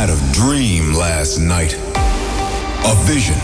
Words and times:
had 0.00 0.08
a 0.08 0.32
dream 0.32 0.94
last 0.94 1.36
night. 1.36 1.74
A 2.88 2.94
vision. 3.04 3.36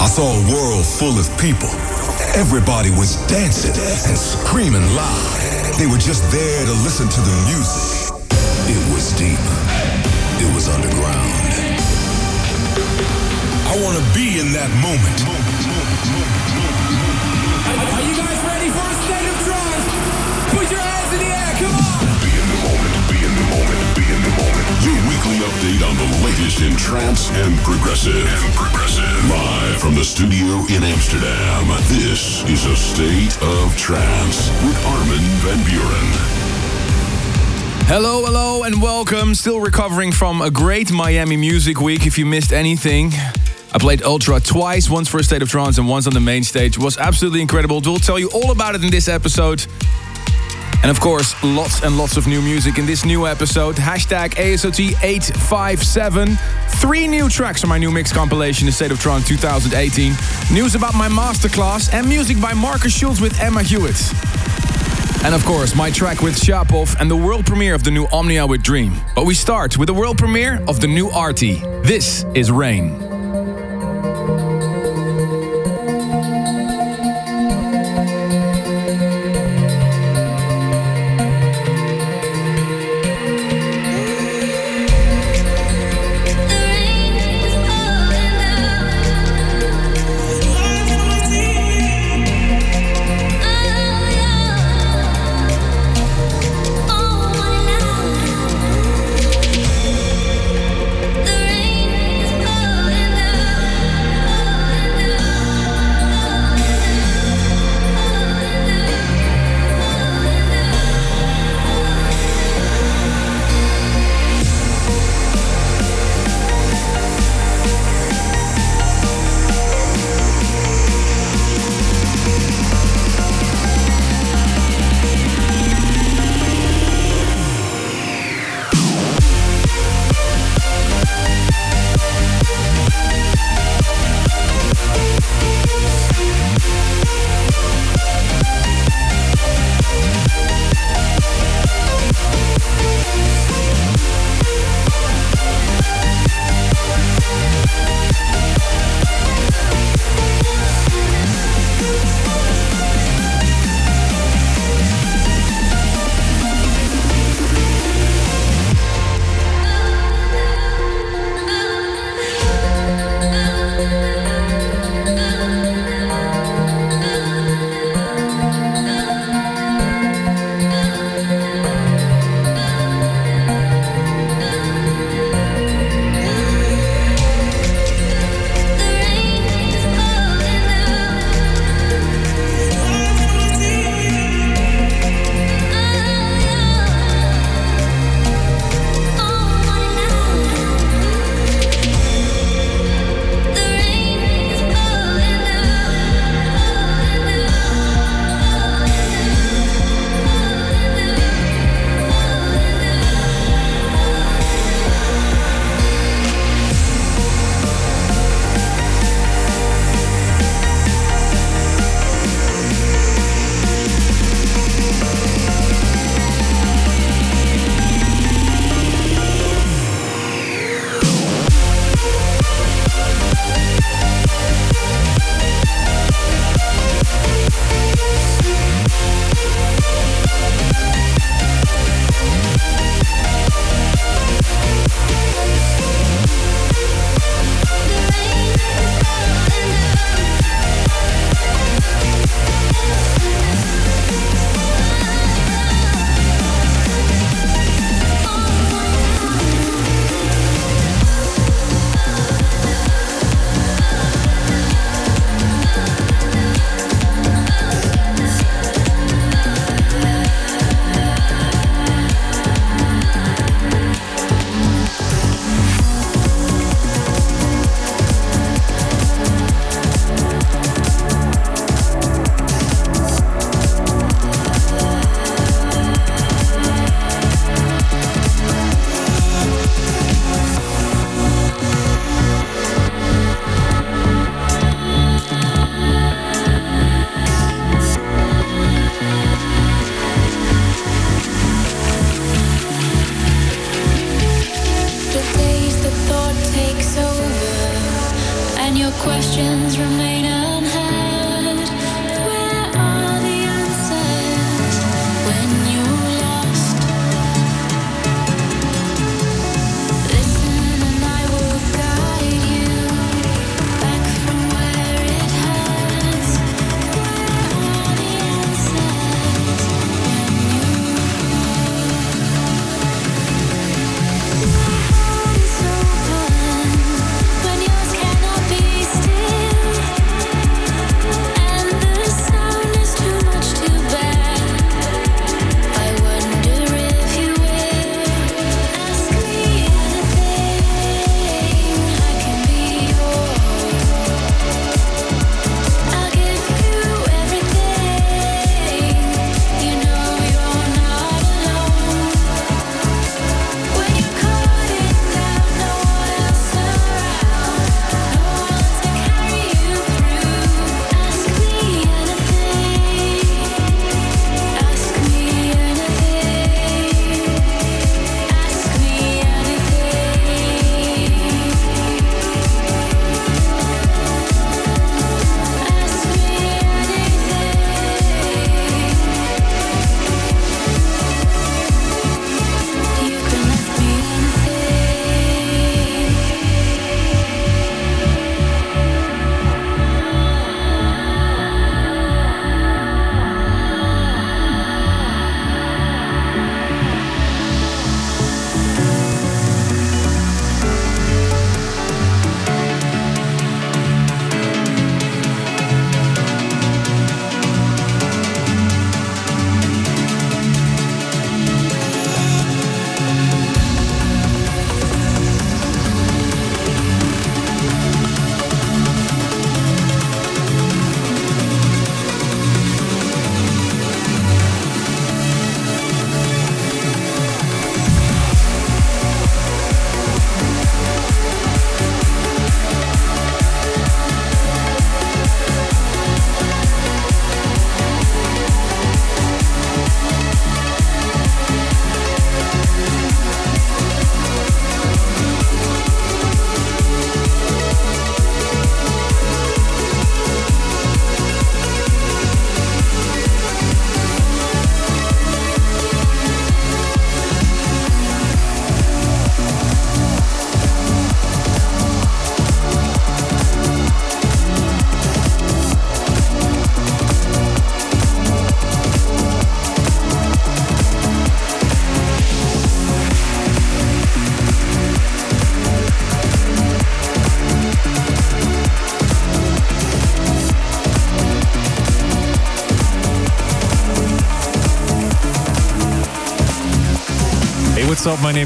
I 0.00 0.08
saw 0.08 0.24
a 0.24 0.42
world 0.48 0.86
full 0.88 1.20
of 1.20 1.28
people. 1.36 1.68
Everybody 2.32 2.88
was 2.88 3.20
dancing 3.28 3.76
and 4.08 4.16
screaming 4.16 4.88
loud. 4.96 5.36
They 5.76 5.84
were 5.84 6.00
just 6.00 6.24
there 6.32 6.64
to 6.64 6.72
listen 6.80 7.12
to 7.12 7.20
the 7.20 7.36
music. 7.44 8.08
It 8.72 8.80
was 8.88 9.12
deep. 9.20 9.36
It 10.40 10.48
was 10.56 10.72
underground. 10.72 11.28
I 13.68 13.76
want 13.84 14.00
to 14.00 14.04
be 14.16 14.40
in 14.40 14.48
that 14.56 14.72
moment. 14.80 15.28
Are 15.28 16.41
update 25.62 25.88
on 25.88 25.96
the 25.96 26.24
latest 26.26 26.60
in 26.60 26.76
trance 26.76 27.30
and 27.30 27.56
progressive. 27.58 28.16
And 28.16 28.54
progressive. 28.54 29.30
Live 29.30 29.80
from 29.80 29.94
the 29.94 30.04
studio 30.04 30.58
in 30.74 30.82
Amsterdam. 30.82 31.68
This 31.88 32.42
is 32.44 32.64
a 32.66 32.74
state 32.74 33.40
of 33.42 33.76
trance 33.76 34.50
with 34.64 34.86
Armin 34.86 35.22
van 35.38 35.58
Buuren. 35.64 36.08
Hello, 37.86 38.24
hello, 38.24 38.64
and 38.64 38.82
welcome. 38.82 39.36
Still 39.36 39.60
recovering 39.60 40.10
from 40.10 40.42
a 40.42 40.50
great 40.50 40.90
Miami 40.90 41.36
Music 41.36 41.80
Week. 41.80 42.06
If 42.06 42.18
you 42.18 42.26
missed 42.26 42.52
anything, 42.52 43.12
I 43.72 43.78
played 43.78 44.02
Ultra 44.02 44.40
twice, 44.40 44.90
once 44.90 45.08
for 45.08 45.18
a 45.18 45.22
State 45.22 45.42
of 45.42 45.48
Trance 45.48 45.78
and 45.78 45.88
once 45.88 46.08
on 46.08 46.12
the 46.12 46.20
main 46.20 46.42
stage. 46.42 46.76
It 46.76 46.82
was 46.82 46.98
absolutely 46.98 47.40
incredible. 47.40 47.80
We'll 47.80 47.98
tell 47.98 48.18
you 48.18 48.30
all 48.30 48.50
about 48.50 48.74
it 48.74 48.82
in 48.82 48.90
this 48.90 49.06
episode. 49.06 49.64
And 50.82 50.90
of 50.90 51.00
course, 51.00 51.34
lots 51.44 51.82
and 51.82 51.96
lots 51.96 52.16
of 52.16 52.26
new 52.26 52.42
music 52.42 52.76
in 52.76 52.86
this 52.86 53.04
new 53.04 53.24
episode. 53.26 53.76
Hashtag 53.76 54.34
ASOT857. 54.34 56.36
Three 56.80 57.06
new 57.06 57.28
tracks 57.28 57.60
from 57.60 57.70
my 57.70 57.78
new 57.78 57.92
mix 57.92 58.12
compilation, 58.12 58.66
The 58.66 58.72
State 58.72 58.90
of 58.90 58.98
Trance 58.98 59.28
2018. 59.28 60.12
News 60.52 60.74
about 60.74 60.94
my 60.94 61.08
masterclass 61.08 61.92
and 61.92 62.08
music 62.08 62.40
by 62.40 62.52
Markus 62.52 62.92
Schulz 62.92 63.20
with 63.20 63.38
Emma 63.40 63.62
Hewitt. 63.62 64.12
And 65.24 65.36
of 65.36 65.44
course, 65.44 65.76
my 65.76 65.88
track 65.90 66.20
with 66.20 66.34
Shapov 66.34 67.00
and 67.00 67.08
the 67.08 67.16
world 67.16 67.46
premiere 67.46 67.74
of 67.74 67.84
the 67.84 67.92
new 67.92 68.08
Omnia 68.12 68.44
with 68.44 68.64
Dream. 68.64 68.92
But 69.14 69.24
we 69.24 69.34
start 69.34 69.78
with 69.78 69.86
the 69.86 69.94
world 69.94 70.18
premiere 70.18 70.60
of 70.66 70.80
the 70.80 70.88
new 70.88 71.10
Arty. 71.10 71.60
This 71.84 72.24
is 72.34 72.50
Rain. 72.50 73.01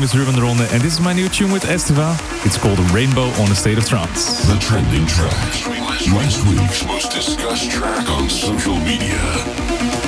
Is 0.07 0.17
Ruben 0.17 0.41
Ronde 0.41 0.61
and 0.61 0.83
this 0.83 0.93
is 0.93 1.01
my 1.01 1.13
new 1.13 1.29
tune 1.29 1.51
with 1.51 1.65
Estiva. 1.65 2.15
It's 2.47 2.57
called 2.57 2.79
Rainbow 2.93 3.29
on 3.43 3.51
a 3.51 3.57
State 3.57 3.77
of 3.77 3.89
Trance. 3.89 4.47
The 4.47 4.57
trending 4.59 5.07
track. 5.07 5.33
Last 6.13 6.47
week's 6.47 6.87
most 6.87 7.11
discussed 7.11 7.71
track 7.73 8.09
on 8.09 8.31
social 8.31 8.77
media. 8.77 10.06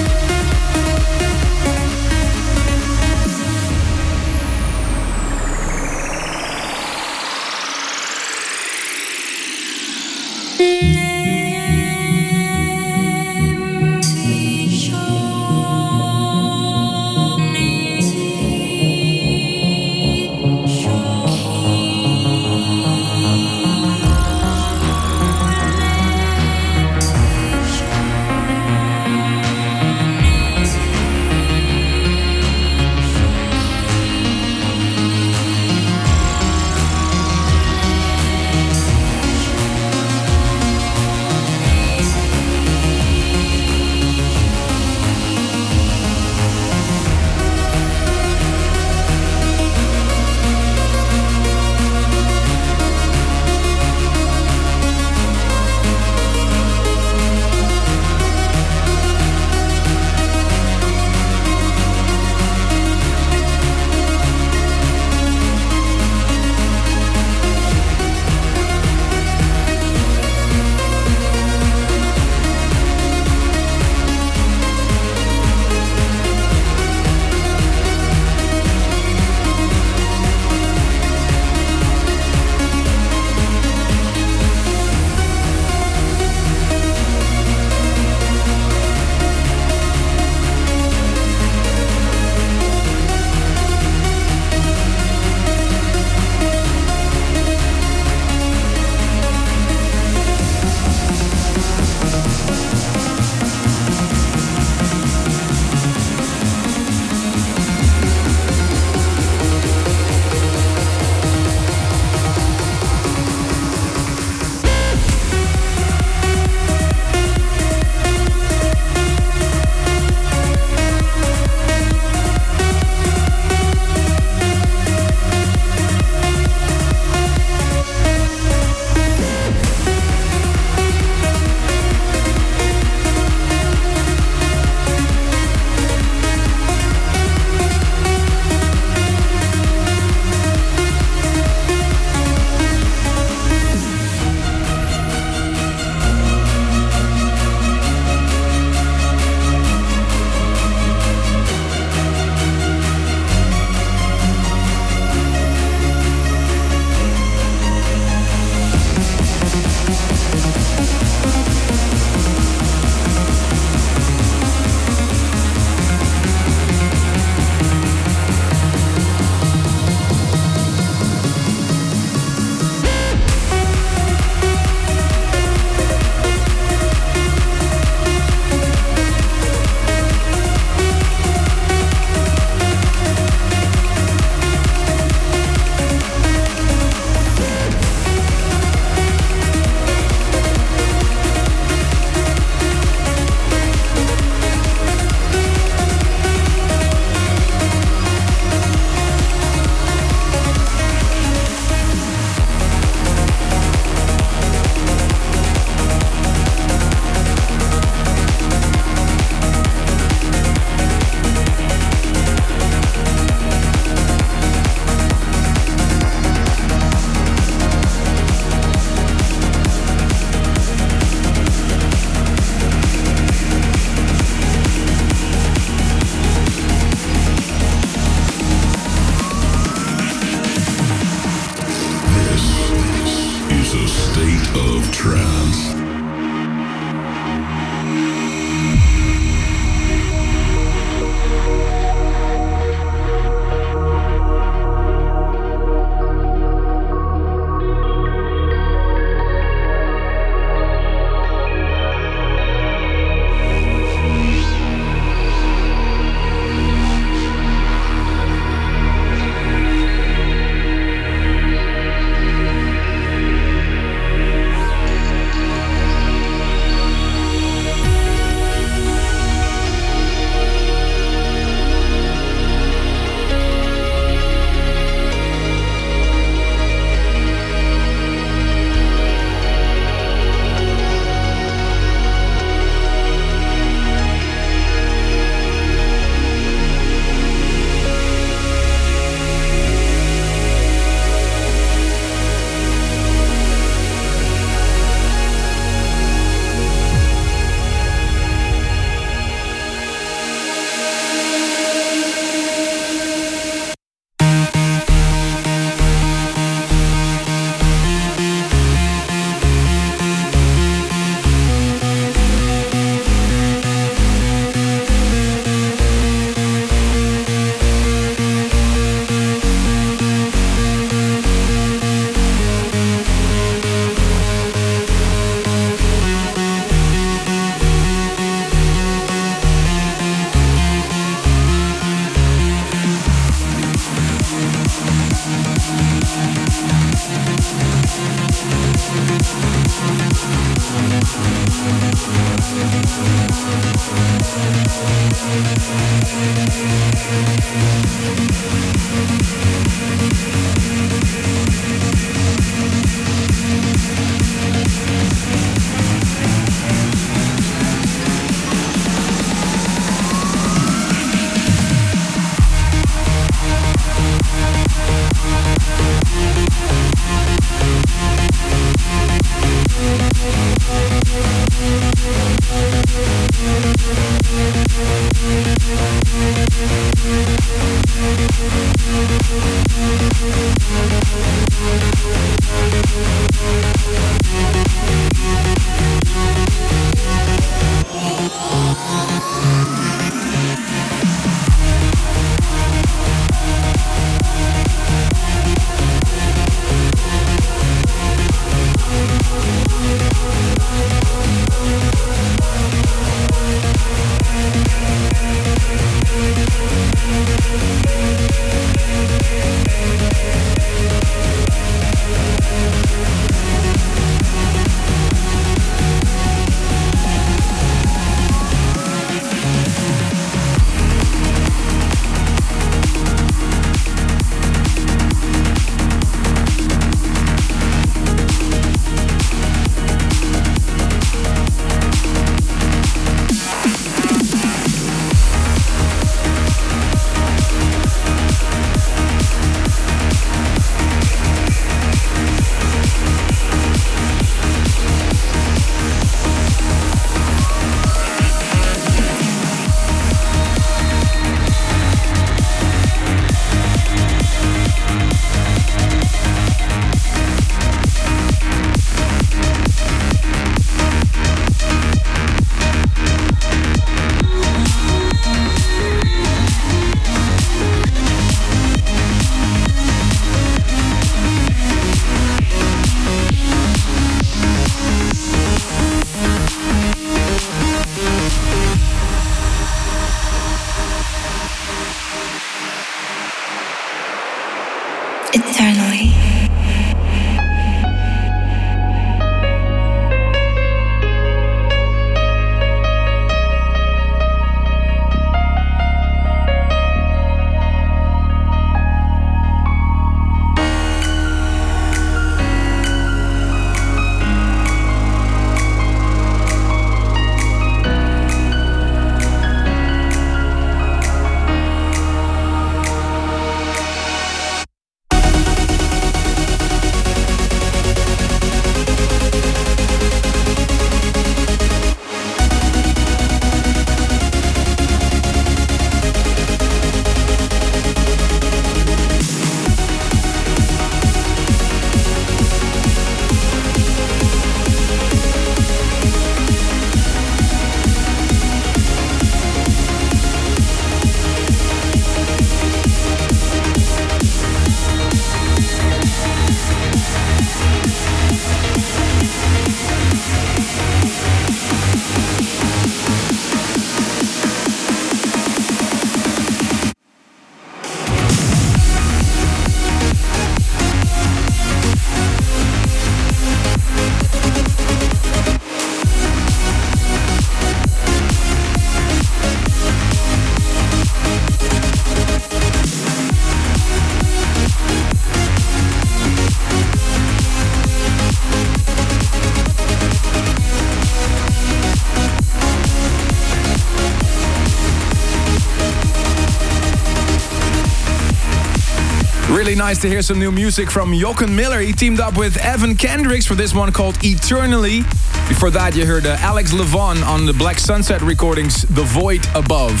Nice 589.86 590.00
to 590.00 590.08
hear 590.08 590.20
some 590.20 590.40
new 590.40 590.50
music 590.50 590.90
from 590.90 591.14
Jochen 591.14 591.54
Miller. 591.54 591.78
He 591.78 591.92
teamed 591.92 592.18
up 592.18 592.36
with 592.36 592.56
Evan 592.56 592.96
Kendricks 592.96 593.46
for 593.46 593.54
this 593.54 593.72
one 593.72 593.92
called 593.92 594.16
Eternally. 594.24 595.02
Before 595.46 595.70
that, 595.70 595.94
you 595.94 596.04
heard 596.04 596.26
uh, 596.26 596.36
Alex 596.40 596.72
Levon 596.72 597.24
on 597.24 597.46
the 597.46 597.52
Black 597.52 597.78
Sunset 597.78 598.20
recordings, 598.20 598.82
The 598.82 599.04
Void 599.04 599.46
Above. 599.54 600.00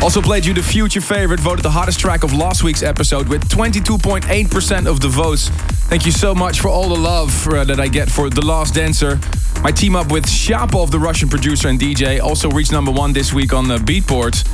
Also 0.00 0.22
played 0.22 0.46
you 0.46 0.54
the 0.54 0.62
future 0.62 1.00
favorite, 1.00 1.40
voted 1.40 1.64
the 1.64 1.70
hottest 1.70 1.98
track 1.98 2.22
of 2.22 2.32
last 2.34 2.62
week's 2.62 2.84
episode 2.84 3.28
with 3.28 3.48
22.8% 3.48 4.86
of 4.86 5.00
the 5.00 5.08
votes. 5.08 5.48
Thank 5.88 6.06
you 6.06 6.12
so 6.12 6.32
much 6.32 6.60
for 6.60 6.68
all 6.68 6.88
the 6.88 7.00
love 7.00 7.48
uh, 7.48 7.64
that 7.64 7.80
I 7.80 7.88
get 7.88 8.08
for 8.08 8.30
The 8.30 8.46
Last 8.46 8.74
Dancer. 8.74 9.18
My 9.64 9.72
team 9.72 9.96
up 9.96 10.12
with 10.12 10.26
Shapov, 10.26 10.92
the 10.92 11.00
Russian 11.00 11.28
producer 11.28 11.66
and 11.66 11.80
DJ, 11.80 12.20
also 12.20 12.48
reached 12.48 12.70
number 12.70 12.92
one 12.92 13.12
this 13.12 13.32
week 13.32 13.52
on 13.52 13.66
the 13.66 13.78
Beatport. 13.78 14.44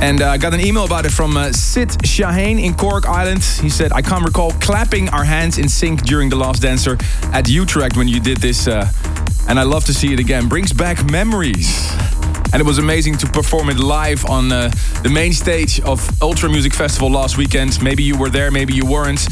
And 0.00 0.20
I 0.20 0.34
uh, 0.34 0.36
got 0.36 0.52
an 0.52 0.60
email 0.60 0.84
about 0.84 1.06
it 1.06 1.10
from 1.10 1.36
uh, 1.36 1.52
Sid 1.52 1.88
Shahane 1.88 2.62
in 2.62 2.74
Cork 2.74 3.06
Island. 3.06 3.42
He 3.42 3.70
said, 3.70 3.92
I 3.92 4.02
can't 4.02 4.24
recall 4.24 4.52
clapping 4.52 5.08
our 5.08 5.24
hands 5.24 5.58
in 5.58 5.68
sync 5.68 6.02
during 6.02 6.28
The 6.28 6.36
Last 6.36 6.60
Dancer 6.62 6.98
at 7.32 7.48
Utrecht 7.48 7.96
when 7.96 8.06
you 8.06 8.20
did 8.20 8.36
this. 8.36 8.68
Uh, 8.68 8.90
and 9.48 9.58
I 9.58 9.62
love 9.62 9.84
to 9.86 9.94
see 9.94 10.12
it 10.12 10.20
again. 10.20 10.48
Brings 10.48 10.72
back 10.72 11.10
memories. 11.10 11.90
And 12.52 12.60
it 12.60 12.66
was 12.66 12.78
amazing 12.78 13.16
to 13.18 13.26
perform 13.26 13.70
it 13.70 13.78
live 13.78 14.24
on 14.26 14.52
uh, 14.52 14.70
the 15.02 15.08
main 15.08 15.32
stage 15.32 15.80
of 15.80 16.22
Ultra 16.22 16.50
Music 16.50 16.74
Festival 16.74 17.10
last 17.10 17.38
weekend. 17.38 17.82
Maybe 17.82 18.02
you 18.02 18.18
were 18.18 18.30
there, 18.30 18.50
maybe 18.50 18.74
you 18.74 18.84
weren't. 18.84 19.26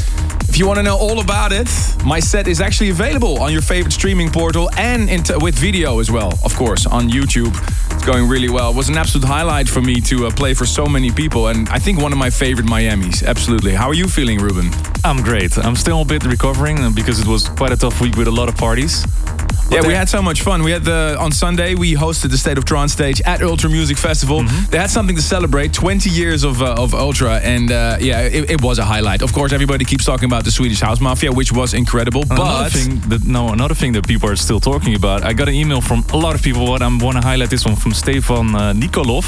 If 0.48 0.58
you 0.58 0.66
want 0.66 0.78
to 0.78 0.82
know 0.82 0.96
all 0.96 1.20
about 1.20 1.52
it, 1.52 1.68
my 2.04 2.20
set 2.20 2.48
is 2.48 2.60
actually 2.60 2.90
available 2.90 3.42
on 3.42 3.52
your 3.52 3.62
favorite 3.62 3.92
streaming 3.92 4.30
portal 4.30 4.70
and 4.76 5.08
with 5.42 5.58
video 5.58 6.00
as 6.00 6.10
well, 6.10 6.38
of 6.42 6.54
course, 6.54 6.86
on 6.86 7.08
YouTube 7.10 7.54
going 8.04 8.28
really 8.28 8.48
well. 8.48 8.70
It 8.70 8.76
was 8.76 8.88
an 8.88 8.98
absolute 8.98 9.26
highlight 9.26 9.68
for 9.68 9.80
me 9.80 10.00
to 10.02 10.26
uh, 10.26 10.30
play 10.30 10.54
for 10.54 10.66
so 10.66 10.86
many 10.86 11.10
people, 11.10 11.48
and 11.48 11.68
I 11.70 11.78
think 11.78 12.00
one 12.00 12.12
of 12.12 12.18
my 12.18 12.30
favorite 12.30 12.68
Miami's. 12.68 13.22
Absolutely. 13.22 13.72
How 13.72 13.88
are 13.88 13.94
you 13.94 14.06
feeling, 14.06 14.38
Ruben? 14.38 14.70
I'm 15.04 15.22
great. 15.22 15.56
I'm 15.58 15.76
still 15.76 16.02
a 16.02 16.04
bit 16.04 16.24
recovering 16.24 16.80
uh, 16.80 16.90
because 16.90 17.18
it 17.20 17.26
was 17.26 17.48
quite 17.48 17.72
a 17.72 17.76
tough 17.76 18.00
week 18.00 18.16
with 18.16 18.28
a 18.28 18.32
lot 18.32 18.48
of 18.48 18.56
parties. 18.56 19.06
Yeah, 19.70 19.86
we 19.86 19.94
had 19.94 20.08
so 20.08 20.22
much 20.22 20.42
fun. 20.42 20.62
We 20.62 20.70
had 20.70 20.84
the 20.84 21.16
on 21.18 21.32
Sunday 21.32 21.74
we 21.74 21.94
hosted 21.94 22.30
the 22.30 22.38
State 22.38 22.58
of 22.58 22.64
Trance 22.64 22.92
stage 22.92 23.20
at 23.22 23.42
Ultra 23.42 23.70
Music 23.70 23.96
Festival. 23.96 24.40
Mm-hmm. 24.40 24.70
They 24.70 24.78
had 24.78 24.90
something 24.90 25.16
to 25.16 25.22
celebrate, 25.22 25.72
20 25.72 26.10
years 26.10 26.44
of 26.44 26.62
uh, 26.62 26.74
of 26.78 26.94
Ultra, 26.94 27.40
and 27.40 27.70
uh, 27.70 27.96
yeah, 28.00 28.20
it, 28.20 28.50
it 28.50 28.62
was 28.62 28.78
a 28.78 28.84
highlight. 28.84 29.22
Of 29.22 29.32
course, 29.32 29.52
everybody 29.52 29.84
keeps 29.84 30.04
talking 30.04 30.26
about 30.26 30.44
the 30.44 30.50
Swedish 30.50 30.80
House 30.80 31.00
Mafia, 31.00 31.32
which 31.32 31.52
was 31.52 31.74
incredible. 31.74 32.22
Another 32.30 32.64
But 32.64 32.72
thing 32.72 33.00
that 33.08 33.24
no, 33.24 33.48
another 33.48 33.74
thing 33.74 33.92
that 33.94 34.06
people 34.06 34.28
are 34.28 34.36
still 34.36 34.60
talking 34.60 34.94
about. 34.94 35.22
I 35.22 35.32
got 35.32 35.48
an 35.48 35.54
email 35.54 35.80
from 35.80 36.04
a 36.12 36.16
lot 36.16 36.34
of 36.34 36.42
people. 36.42 36.66
What 36.66 36.82
I 36.82 36.88
want 36.88 37.16
to 37.16 37.22
highlight 37.22 37.50
this 37.50 37.64
one 37.64 37.76
from 37.76 37.92
Stefan 37.92 38.54
uh, 38.54 38.72
Nikolov. 38.72 39.26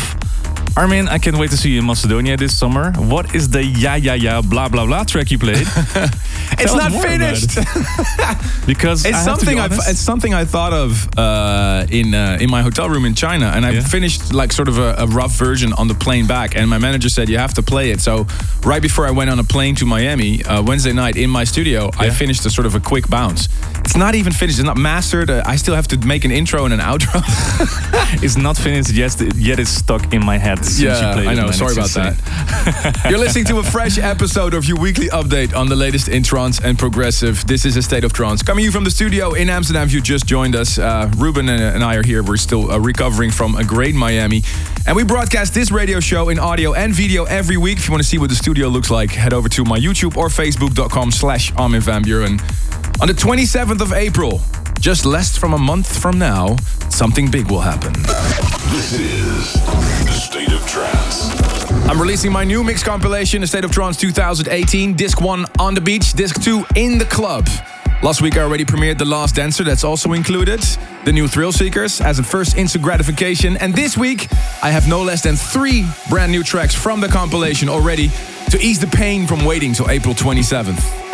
Armin, 0.76 1.08
I 1.08 1.16
can't 1.18 1.38
wait 1.38 1.50
to 1.52 1.56
see 1.56 1.70
you 1.70 1.78
in 1.78 1.86
Macedonia 1.86 2.36
this 2.36 2.54
summer. 2.54 2.92
What 2.98 3.34
is 3.34 3.48
the 3.48 3.64
ja 3.64 3.94
ja 3.94 4.12
ja 4.12 4.42
blah 4.42 4.68
blah 4.68 4.84
blah 4.84 5.04
track 5.04 5.30
you 5.30 5.38
played? 5.38 5.66
it's 6.58 6.74
not 6.74 6.92
finished. 6.92 7.56
because 8.66 9.06
It's 9.06 9.16
I 9.16 9.22
have 9.22 9.38
to 9.38 9.46
be 9.46 9.56
something 9.56 9.58
I 9.58 9.66
it's 9.90 10.00
something 10.00 10.34
I 10.34 10.44
thought 10.44 10.74
of 10.74 11.08
uh, 11.18 11.86
in 11.90 12.14
uh, 12.14 12.36
in 12.42 12.50
my 12.50 12.60
hotel 12.60 12.90
room 12.90 13.06
in 13.06 13.14
China, 13.14 13.46
and 13.54 13.64
I 13.64 13.70
Yeah. 13.70 13.80
finished 13.88 14.34
like 14.34 14.52
sort 14.52 14.68
of 14.68 14.76
a, 14.78 14.94
a 14.98 15.06
rough 15.06 15.32
version 15.38 15.72
on 15.72 15.88
the 15.88 15.94
plane 15.94 16.26
back. 16.26 16.54
And 16.56 16.68
my 16.68 16.78
manager 16.78 17.08
said 17.08 17.28
you 17.30 17.38
have 17.38 17.54
to 17.54 17.62
play 17.62 17.90
it. 17.90 18.00
So 18.00 18.26
right 18.62 18.82
before 18.82 19.06
I 19.08 19.12
went 19.12 19.30
on 19.30 19.38
a 19.38 19.44
plane 19.44 19.74
to 19.76 19.86
Miami 19.86 20.44
uh, 20.44 20.62
Wednesday 20.62 20.92
night 20.92 21.16
in 21.16 21.30
my 21.30 21.44
studio, 21.44 21.90
I 21.98 22.10
finished 22.10 22.44
a 22.46 22.50
sort 22.50 22.66
of 22.66 22.74
a 22.74 22.80
quick 22.80 23.08
bounce. 23.08 23.48
It's 23.86 23.96
not 23.96 24.16
even 24.16 24.32
finished. 24.32 24.58
It's 24.58 24.66
not 24.66 24.76
mastered. 24.76 25.30
Uh, 25.30 25.44
I 25.46 25.54
still 25.54 25.76
have 25.76 25.86
to 25.88 25.96
make 25.98 26.24
an 26.24 26.32
intro 26.32 26.64
and 26.64 26.74
an 26.74 26.80
outro. 26.80 27.22
it's 28.20 28.36
not 28.36 28.56
finished 28.56 28.92
yet. 28.92 29.14
Yet 29.36 29.60
it's 29.60 29.70
stuck 29.70 30.12
in 30.12 30.24
my 30.24 30.38
head. 30.38 30.64
Since 30.64 30.80
you 30.80 30.88
played 30.88 31.28
I 31.28 31.34
know. 31.34 31.52
Sorry 31.52 31.72
about 31.72 31.90
that. 31.90 33.06
You're 33.08 33.20
listening 33.20 33.44
to 33.44 33.58
a 33.58 33.62
fresh 33.62 33.96
episode 33.96 34.54
of 34.54 34.64
your 34.64 34.76
weekly 34.80 35.06
update 35.10 35.54
on 35.54 35.68
the 35.68 35.76
latest 35.76 36.08
in 36.08 36.24
trance 36.24 36.60
and 36.60 36.76
progressive. 36.76 37.46
This 37.46 37.64
is 37.64 37.76
a 37.76 37.82
state 37.82 38.02
of 38.02 38.12
trance 38.12 38.42
coming 38.42 38.64
you 38.64 38.72
from 38.72 38.82
the 38.82 38.90
studio 38.90 39.34
in 39.34 39.48
Amsterdam. 39.48 39.86
If 39.86 39.92
you 39.92 40.00
just 40.00 40.26
joined 40.26 40.56
us, 40.56 40.80
uh, 40.80 41.08
Ruben 41.16 41.48
and, 41.48 41.62
and 41.62 41.84
I 41.84 41.94
are 41.94 42.04
here. 42.04 42.24
We're 42.24 42.38
still 42.38 42.72
uh, 42.72 42.78
recovering 42.78 43.30
from 43.30 43.54
a 43.54 43.62
great 43.62 43.94
Miami, 43.94 44.42
and 44.88 44.96
we 44.96 45.04
broadcast 45.04 45.54
this 45.54 45.70
radio 45.70 46.00
show 46.00 46.28
in 46.28 46.40
audio 46.40 46.74
and 46.74 46.92
video 46.92 47.22
every 47.26 47.56
week. 47.56 47.78
If 47.78 47.86
you 47.86 47.92
want 47.92 48.02
to 48.02 48.08
see 48.08 48.18
what 48.18 48.30
the 48.30 48.36
studio 48.36 48.66
looks 48.66 48.90
like, 48.90 49.12
head 49.12 49.32
over 49.32 49.48
to 49.50 49.64
my 49.64 49.78
YouTube 49.78 50.16
or 50.16 50.26
Facebook.com/slash 50.26 51.52
Armin 51.56 51.80
van 51.80 52.02
Buuren. 52.02 52.65
On 52.98 53.06
the 53.06 53.12
27th 53.12 53.82
of 53.82 53.92
April, 53.92 54.40
just 54.80 55.04
less 55.04 55.36
from 55.36 55.52
a 55.52 55.58
month 55.58 56.00
from 56.00 56.18
now, 56.18 56.56
something 56.88 57.30
big 57.30 57.50
will 57.50 57.60
happen. 57.60 57.92
This 58.72 58.94
is 58.94 59.52
the 59.52 60.12
State 60.12 60.50
of 60.50 60.66
Trance. 60.66 61.30
I'm 61.90 62.00
releasing 62.00 62.32
my 62.32 62.42
new 62.42 62.64
mix 62.64 62.82
compilation, 62.82 63.42
The 63.42 63.46
State 63.46 63.64
of 63.66 63.70
Trance 63.70 63.98
2018. 63.98 64.94
Disc 64.94 65.20
1 65.20 65.44
on 65.58 65.74
the 65.74 65.80
beach, 65.82 66.14
Disc 66.14 66.40
2 66.42 66.64
in 66.74 66.96
the 66.96 67.04
club. 67.04 67.46
Last 68.02 68.22
week 68.22 68.38
I 68.38 68.40
already 68.40 68.64
premiered 68.64 68.96
The 68.96 69.04
Last 69.04 69.34
Dancer, 69.34 69.62
that's 69.62 69.84
also 69.84 70.14
included. 70.14 70.60
The 71.04 71.12
new 71.12 71.28
Thrill 71.28 71.52
Seekers 71.52 72.00
as 72.00 72.18
a 72.18 72.22
first 72.22 72.56
instant 72.56 72.82
gratification. 72.82 73.58
And 73.58 73.74
this 73.74 73.98
week 73.98 74.28
I 74.62 74.70
have 74.70 74.88
no 74.88 75.02
less 75.02 75.22
than 75.22 75.36
three 75.36 75.84
brand 76.08 76.32
new 76.32 76.42
tracks 76.42 76.74
from 76.74 77.02
the 77.02 77.08
compilation 77.08 77.68
already 77.68 78.10
to 78.50 78.58
ease 78.58 78.80
the 78.80 78.86
pain 78.86 79.26
from 79.26 79.44
waiting 79.44 79.74
till 79.74 79.90
April 79.90 80.14
27th. 80.14 81.05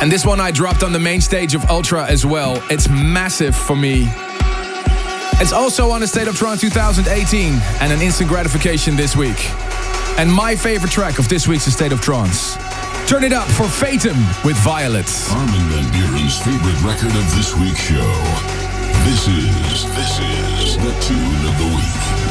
And 0.00 0.12
this 0.12 0.24
one 0.24 0.40
I 0.40 0.52
dropped 0.52 0.84
on 0.84 0.92
the 0.92 0.98
main 0.98 1.20
stage 1.20 1.54
of 1.54 1.64
Ultra 1.68 2.06
as 2.06 2.24
well. 2.24 2.62
It's 2.70 2.88
massive 2.88 3.56
for 3.56 3.74
me. 3.74 4.06
It's 5.40 5.52
also 5.52 5.90
on 5.90 6.00
the 6.00 6.06
State 6.06 6.28
of 6.28 6.36
Trance 6.36 6.60
2018 6.60 7.54
and 7.80 7.92
an 7.92 8.00
instant 8.00 8.28
gratification 8.28 8.96
this 8.96 9.16
week. 9.16 9.50
And 10.18 10.32
my 10.32 10.54
favorite 10.54 10.92
track 10.92 11.18
of 11.18 11.28
this 11.28 11.48
week's 11.48 11.64
State 11.64 11.92
of 11.92 12.00
Trance. 12.00 12.56
Turn 13.08 13.24
it 13.24 13.32
up 13.32 13.48
for 13.48 13.64
Fatum 13.64 14.18
with 14.44 14.56
Violet. 14.58 15.10
Armin 15.30 15.68
van 15.70 15.84
Buuren's 15.92 16.38
favorite 16.38 16.80
record 16.82 17.14
of 17.16 17.34
this 17.34 17.56
week's 17.56 17.80
show. 17.80 18.14
This 19.04 19.26
is, 19.26 19.84
this 19.96 20.18
is 20.20 20.76
the 20.76 20.92
tune 21.00 21.46
of 21.46 21.58
the 21.58 21.74
week. 21.74 22.27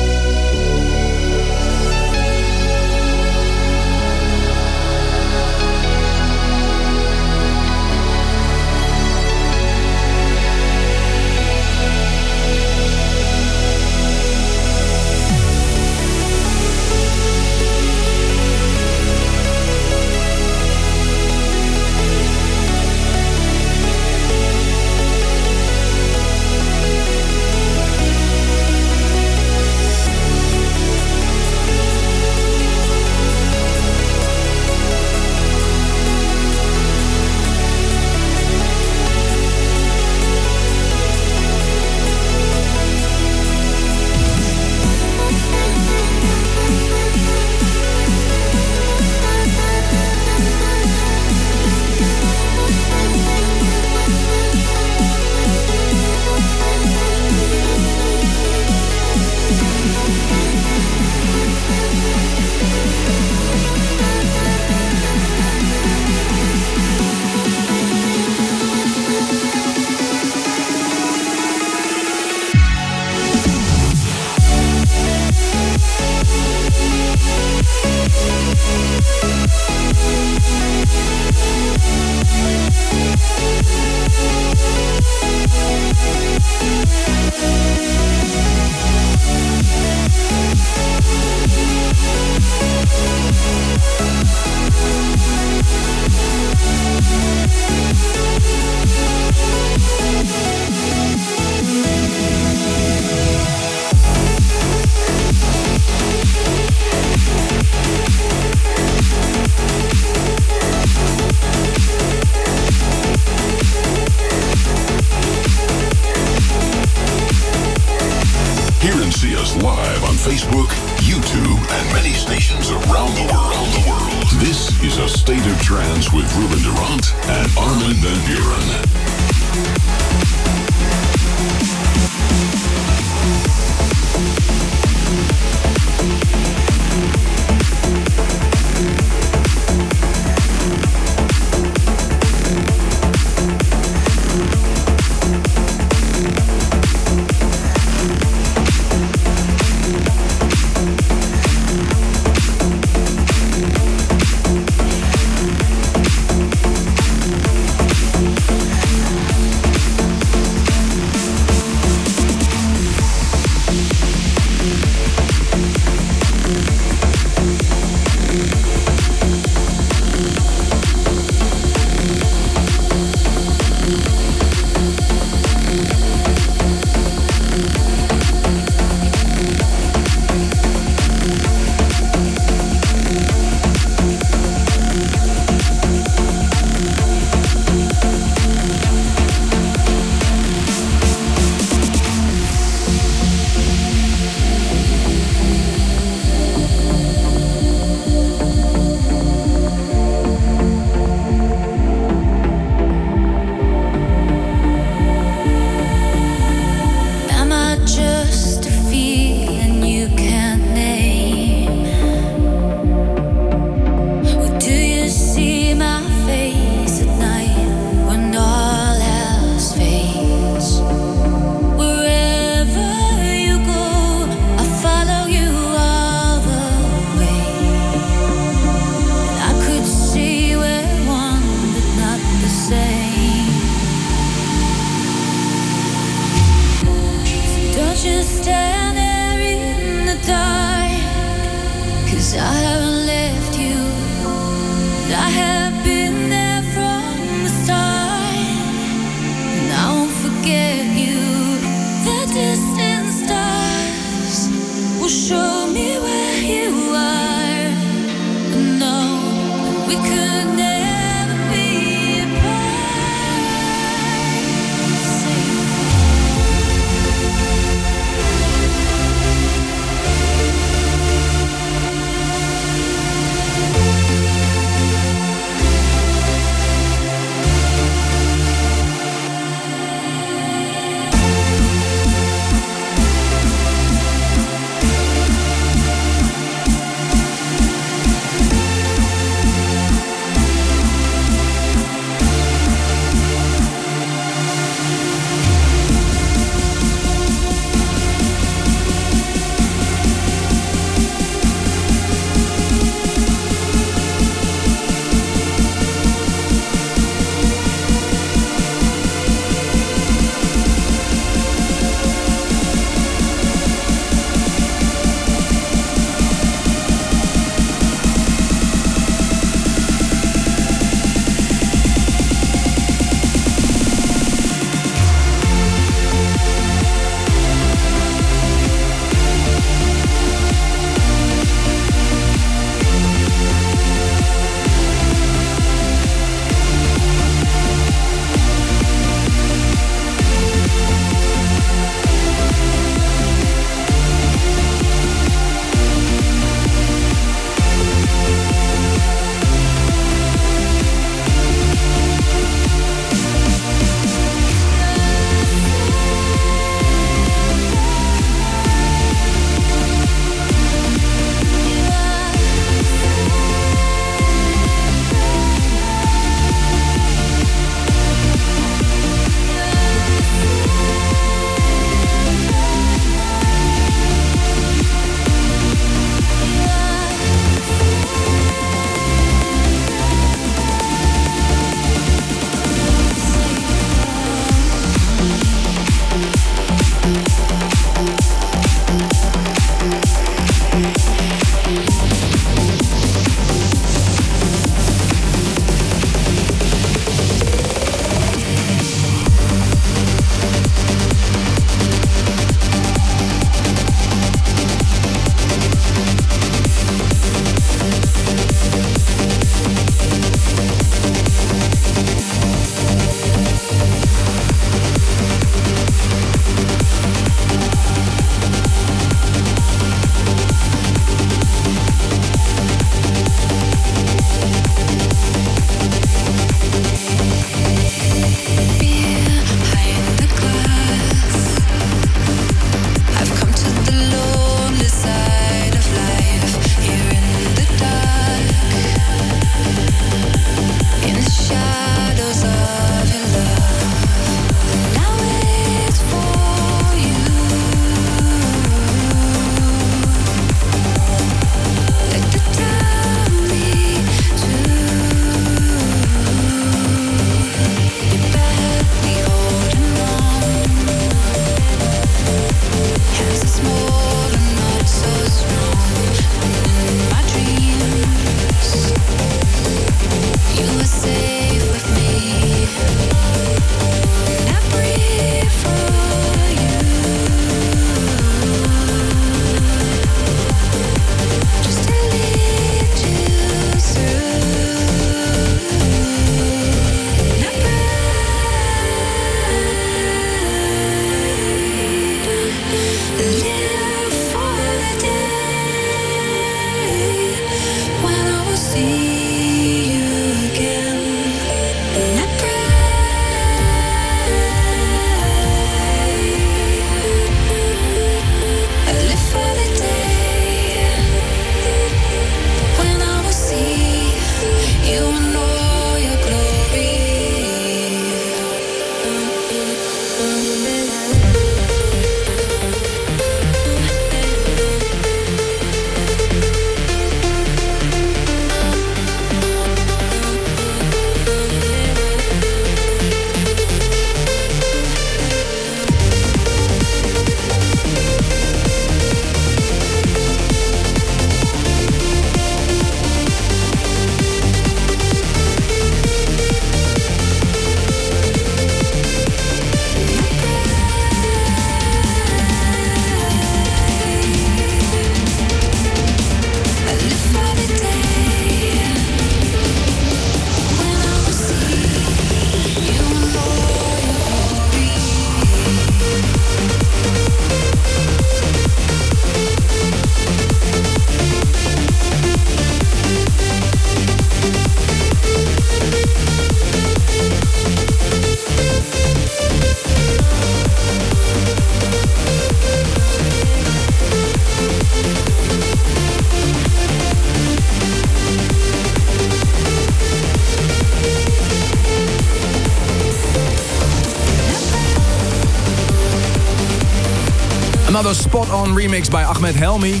On 598.50 598.68
remix 598.68 599.10
by 599.10 599.24
Ahmed 599.24 599.54
Helmy. 599.54 600.00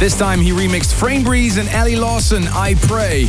This 0.00 0.18
time 0.18 0.40
he 0.40 0.50
remixed 0.50 0.92
Frainbreeze 0.92 1.58
and 1.58 1.68
Ellie 1.68 1.94
Lawson, 1.94 2.44
I 2.48 2.74
Pray. 2.74 3.28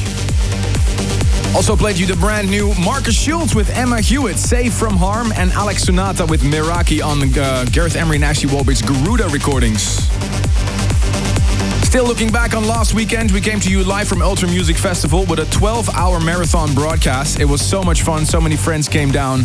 Also 1.56 1.76
played 1.76 1.98
you 1.98 2.08
the 2.08 2.16
brand 2.16 2.50
new 2.50 2.74
Markus 2.84 3.16
Schulz 3.16 3.54
with 3.54 3.70
Emma 3.70 4.02
Hewitt, 4.02 4.38
Safe 4.38 4.74
from 4.74 4.98
Harm, 4.98 5.32
and 5.36 5.52
Alex 5.52 5.84
Sonata 5.84 6.26
with 6.26 6.42
Miraki 6.42 7.04
on 7.04 7.38
uh, 7.38 7.66
Gareth 7.72 7.96
Emery 7.96 8.16
and 8.16 8.26
Ashley 8.26 8.50
Wallbridge's 8.50 8.82
Garuda 8.82 9.28
recordings. 9.30 9.82
Still 11.86 12.06
looking 12.06 12.32
back 12.32 12.56
on 12.56 12.68
last 12.68 12.94
weekend, 12.94 13.32
we 13.32 13.42
came 13.42 13.60
to 13.60 13.70
you 13.70 13.84
live 13.84 14.08
from 14.08 14.22
Ultra 14.22 14.50
Music 14.50 14.76
Festival 14.76 15.26
with 15.26 15.40
a 15.40 15.46
12 15.52 15.90
hour 15.92 16.20
marathon 16.20 16.74
broadcast. 16.74 17.40
It 17.40 17.46
was 17.46 17.62
so 17.62 17.84
much 17.84 18.02
fun, 18.02 18.26
so 18.26 18.42
many 18.42 18.56
friends 18.56 18.90
came 18.90 19.12
down. 19.12 19.44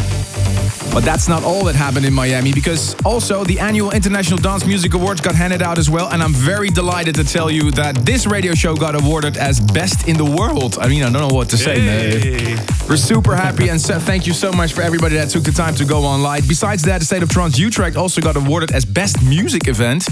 But 0.93 1.05
that's 1.05 1.27
not 1.27 1.43
all 1.43 1.65
that 1.65 1.75
happened 1.75 2.05
in 2.05 2.13
Miami 2.13 2.53
because 2.53 2.95
also 3.03 3.45
the 3.45 3.59
annual 3.59 3.93
International 3.93 4.39
Dance 4.39 4.67
Music 4.67 4.93
Awards 4.93 5.23
got 5.23 5.35
handed 5.35 5.63
out 5.63 5.79
as 5.79 5.89
well. 5.89 6.11
And 6.11 6.23
I'm 6.23 6.35
very 6.35 6.69
delighted 6.69 7.15
to 7.15 7.25
tell 7.25 7.51
you 7.51 7.71
that 7.73 8.05
this 8.05 8.27
radio 8.27 8.53
show 8.55 8.75
got 8.77 8.95
awarded 8.95 9.39
as 9.39 9.59
best 9.59 10.07
in 10.07 10.19
the 10.19 10.25
world. 10.25 10.77
I 10.79 10.89
mean, 10.89 11.03
I 11.03 11.11
don't 11.11 11.27
know 11.27 11.35
what 11.35 11.49
to 11.51 11.57
say, 11.57 11.79
man. 11.79 12.67
We're 12.89 12.99
super 12.99 13.35
happy 13.35 13.71
and 13.71 13.81
so, 13.81 13.99
thank 13.99 14.27
you 14.27 14.35
so 14.35 14.53
much 14.53 14.75
for 14.75 14.83
everybody 14.83 15.15
that 15.17 15.31
took 15.31 15.45
the 15.45 15.53
time 15.53 15.75
to 15.77 15.87
go 15.87 16.05
online. 16.05 16.43
Besides 16.47 16.83
that, 16.83 16.99
the 16.99 17.07
State 17.07 17.23
of 17.23 17.31
Trance 17.31 17.59
Utrecht 17.59 17.97
also 17.97 18.21
got 18.21 18.37
awarded 18.37 18.73
as 18.73 18.85
best 18.85 19.23
music 19.25 19.69
event 19.69 20.07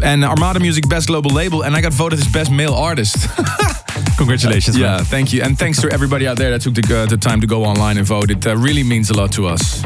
and 0.00 0.24
Armada 0.24 0.60
Music 0.60 0.88
best 0.88 1.08
global 1.08 1.32
label. 1.32 1.62
And 1.62 1.74
I 1.74 1.80
got 1.80 1.92
voted 1.92 2.20
as 2.20 2.28
best 2.28 2.52
male 2.52 2.74
artist. 2.74 3.16
Congratulations. 4.16 4.78
yeah, 4.78 4.96
man. 4.96 5.04
thank 5.04 5.32
you. 5.32 5.42
And 5.42 5.58
thanks 5.58 5.80
to 5.80 5.90
everybody 5.90 6.26
out 6.26 6.36
there 6.36 6.50
that 6.50 6.60
took 6.60 6.74
the, 6.74 7.02
uh, 7.02 7.06
the 7.06 7.16
time 7.16 7.40
to 7.40 7.46
go 7.46 7.64
online 7.64 7.98
and 7.98 8.06
vote. 8.06 8.30
It 8.30 8.46
uh, 8.46 8.56
really 8.56 8.84
means 8.84 9.10
a 9.10 9.14
lot 9.14 9.32
to 9.32 9.46
us. 9.46 9.82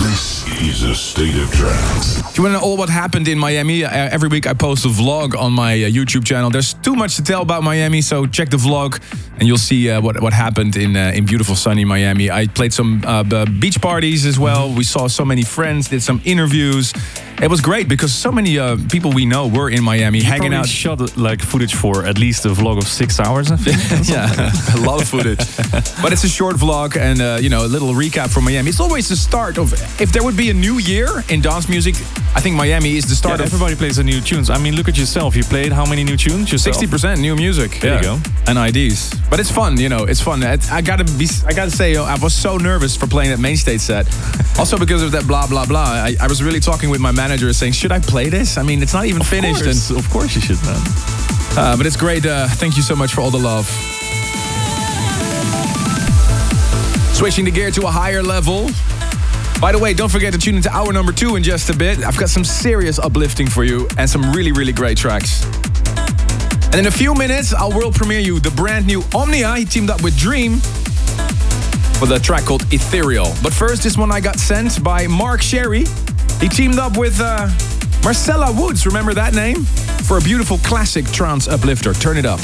This 0.00 0.48
is 0.62 0.82
a 0.82 0.94
state 0.94 1.36
of 1.36 1.52
trance. 1.52 2.16
You 2.34 2.42
want 2.42 2.54
to 2.54 2.60
know 2.60 2.64
all 2.64 2.78
what 2.78 2.88
happened 2.88 3.28
in 3.28 3.38
Miami, 3.38 3.84
uh, 3.84 3.90
every 3.90 4.30
week 4.30 4.46
I 4.46 4.54
post 4.54 4.86
a 4.86 4.88
vlog 4.88 5.38
on 5.38 5.52
my 5.52 5.74
uh, 5.74 5.88
YouTube 5.88 6.24
channel. 6.24 6.48
There's 6.48 6.72
too 6.72 6.96
much 6.96 7.16
to 7.16 7.22
tell 7.22 7.42
about 7.42 7.62
Miami, 7.62 8.00
so 8.00 8.24
check 8.24 8.48
the 8.48 8.56
vlog 8.56 8.98
and 9.38 9.46
you'll 9.46 9.58
see 9.58 9.90
uh, 9.90 10.00
what 10.00 10.22
what 10.22 10.32
happened 10.32 10.76
in 10.76 10.96
uh, 10.96 11.12
in 11.14 11.26
beautiful 11.26 11.54
sunny 11.54 11.84
Miami. 11.84 12.30
I 12.30 12.46
played 12.46 12.72
some 12.72 13.02
uh, 13.04 13.44
beach 13.60 13.78
parties 13.82 14.24
as 14.24 14.38
well. 14.38 14.72
We 14.72 14.84
saw 14.84 15.06
so 15.06 15.24
many 15.24 15.42
friends, 15.42 15.88
did 15.88 16.02
some 16.02 16.22
interviews. 16.24 16.94
It 17.42 17.48
was 17.48 17.62
great 17.62 17.88
because 17.88 18.12
so 18.12 18.30
many 18.30 18.58
uh, 18.58 18.76
people 18.90 19.12
we 19.12 19.24
know 19.24 19.48
were 19.48 19.70
in 19.70 19.82
Miami 19.82 20.18
You 20.18 20.24
hanging 20.24 20.52
out. 20.52 20.68
shot 20.68 21.16
like 21.16 21.40
footage 21.40 21.74
for 21.74 22.04
at 22.04 22.18
least 22.18 22.44
a 22.44 22.50
vlog 22.50 22.76
of 22.76 22.86
six 22.86 23.18
hours. 23.18 23.50
I 23.50 23.56
think. 23.56 24.08
yeah, 24.08 24.52
a 24.76 24.80
lot 24.80 25.00
of 25.00 25.08
footage. 25.08 25.38
but 26.02 26.12
it's 26.12 26.24
a 26.24 26.28
short 26.28 26.56
vlog 26.56 26.96
and 26.98 27.20
uh, 27.20 27.38
you 27.40 27.48
know 27.48 27.64
a 27.64 27.68
little 27.68 27.94
recap 27.94 28.28
from 28.30 28.44
Miami. 28.44 28.68
It's 28.68 28.80
always 28.80 29.08
the 29.08 29.16
start 29.16 29.56
of. 29.58 29.72
If 30.00 30.12
there 30.12 30.22
would 30.22 30.36
be 30.36 30.50
a 30.50 30.54
new 30.54 30.78
year 30.78 31.24
in 31.30 31.40
dance 31.40 31.66
music, 31.68 31.94
I 32.34 32.40
think 32.40 32.54
Miami 32.56 32.96
is 32.96 33.06
the 33.06 33.16
start 33.16 33.38
Yeah, 33.40 33.46
of 33.46 33.52
everybody 33.52 33.74
plays 33.74 33.96
the 33.96 34.04
new 34.04 34.20
tunes. 34.20 34.50
I 34.50 34.58
mean, 34.58 34.76
look 34.76 34.88
at 34.88 34.96
yourself. 34.96 35.34
You 35.34 35.42
played 35.42 35.72
how 35.72 35.84
many 35.84 36.04
new 36.04 36.16
tunes 36.16 36.50
yourself? 36.52 36.76
Sixty 36.76 36.86
percent 36.86 37.20
new 37.20 37.34
music. 37.34 37.80
There 37.80 37.96
you 37.96 38.02
go. 38.02 38.18
And 38.46 38.56
IDs, 38.56 39.14
but 39.28 39.40
it's 39.40 39.50
fun. 39.50 39.78
You 39.78 39.88
know, 39.88 40.04
it's 40.04 40.20
fun. 40.20 40.42
I 40.44 40.80
gotta 40.80 41.04
be. 41.04 41.28
I 41.46 41.52
gotta 41.52 41.70
say, 41.70 41.96
I 41.96 42.14
was 42.16 42.32
so 42.32 42.56
nervous 42.56 42.96
for 42.96 43.06
playing 43.08 43.30
that 43.30 43.40
main 43.40 43.56
stage 43.56 43.80
set. 43.80 44.06
also 44.58 44.78
because 44.78 45.02
of 45.02 45.10
that 45.12 45.26
blah 45.26 45.46
blah 45.48 45.66
blah. 45.66 46.06
I, 46.08 46.16
I 46.20 46.28
was 46.28 46.42
really 46.42 46.60
talking 46.60 46.88
with 46.88 47.00
my 47.00 47.12
manager, 47.12 47.52
saying, 47.52 47.72
"Should 47.72 47.92
I 47.92 47.98
play 47.98 48.28
this? 48.28 48.56
I 48.58 48.62
mean, 48.62 48.80
it's 48.80 48.94
not 48.94 49.06
even 49.06 49.22
finished." 49.22 49.60
Of 49.60 49.66
course, 49.66 49.90
of 49.90 50.10
course 50.10 50.34
you 50.36 50.40
should, 50.40 50.62
man. 50.62 50.80
Uh, 51.56 51.76
but 51.76 51.84
it's 51.84 51.96
great. 51.96 52.24
Uh, 52.24 52.46
thank 52.48 52.76
you 52.76 52.82
so 52.82 52.94
much 52.94 53.12
for 53.12 53.22
all 53.22 53.30
the 53.30 53.38
love. 53.38 53.66
Switching 57.12 57.44
the 57.44 57.50
gear 57.50 57.70
to 57.72 57.82
a 57.82 57.90
higher 57.90 58.22
level. 58.22 58.70
By 59.60 59.72
the 59.72 59.78
way, 59.78 59.92
don't 59.92 60.08
forget 60.08 60.32
to 60.32 60.38
tune 60.38 60.56
into 60.56 60.70
hour 60.74 60.90
number 60.90 61.12
two 61.12 61.36
in 61.36 61.42
just 61.42 61.68
a 61.68 61.76
bit. 61.76 62.02
I've 62.02 62.16
got 62.16 62.30
some 62.30 62.44
serious 62.44 62.98
uplifting 62.98 63.46
for 63.46 63.62
you 63.62 63.86
and 63.98 64.08
some 64.08 64.32
really, 64.32 64.52
really 64.52 64.72
great 64.72 64.96
tracks. 64.96 65.44
And 66.66 66.76
in 66.76 66.86
a 66.86 66.90
few 66.90 67.14
minutes, 67.14 67.52
I'll 67.52 67.70
world 67.70 67.94
premiere 67.94 68.20
you 68.20 68.40
the 68.40 68.50
brand 68.52 68.86
new 68.86 69.02
Omnia. 69.14 69.56
He 69.56 69.66
teamed 69.66 69.90
up 69.90 70.02
with 70.02 70.16
Dream 70.16 70.56
for 71.98 72.06
the 72.06 72.18
track 72.22 72.46
called 72.46 72.62
Ethereal. 72.72 73.34
But 73.42 73.52
first, 73.52 73.82
this 73.82 73.98
one 73.98 74.10
I 74.10 74.20
got 74.20 74.38
sent 74.38 74.82
by 74.82 75.06
Mark 75.06 75.42
Sherry. 75.42 75.84
He 76.40 76.48
teamed 76.48 76.78
up 76.78 76.96
with 76.96 77.20
uh, 77.20 77.50
Marcella 78.02 78.50
Woods. 78.58 78.86
Remember 78.86 79.12
that 79.12 79.34
name? 79.34 79.64
For 80.06 80.16
a 80.16 80.22
beautiful 80.22 80.56
classic 80.58 81.04
trance 81.12 81.48
uplifter. 81.48 81.92
Turn 81.92 82.16
it 82.16 82.24
up. 82.24 82.40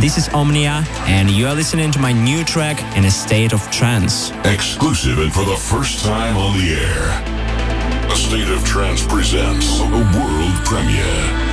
This 0.00 0.16
is 0.16 0.28
Omnia, 0.30 0.82
and 1.06 1.30
you 1.30 1.46
are 1.46 1.54
listening 1.54 1.90
to 1.92 1.98
my 1.98 2.12
new 2.12 2.42
track 2.42 2.80
in 2.96 3.04
a 3.04 3.10
state 3.10 3.52
of 3.52 3.60
trance. 3.70 4.30
Exclusive 4.44 5.18
and 5.18 5.32
for 5.32 5.44
the 5.44 5.56
first 5.56 6.04
time 6.04 6.36
on 6.36 6.58
the 6.58 6.72
air. 6.72 8.10
A 8.10 8.16
State 8.16 8.48
of 8.48 8.64
Trance 8.64 9.06
presents 9.06 9.78
a 9.80 9.84
world 9.84 10.54
premiere. 10.64 11.49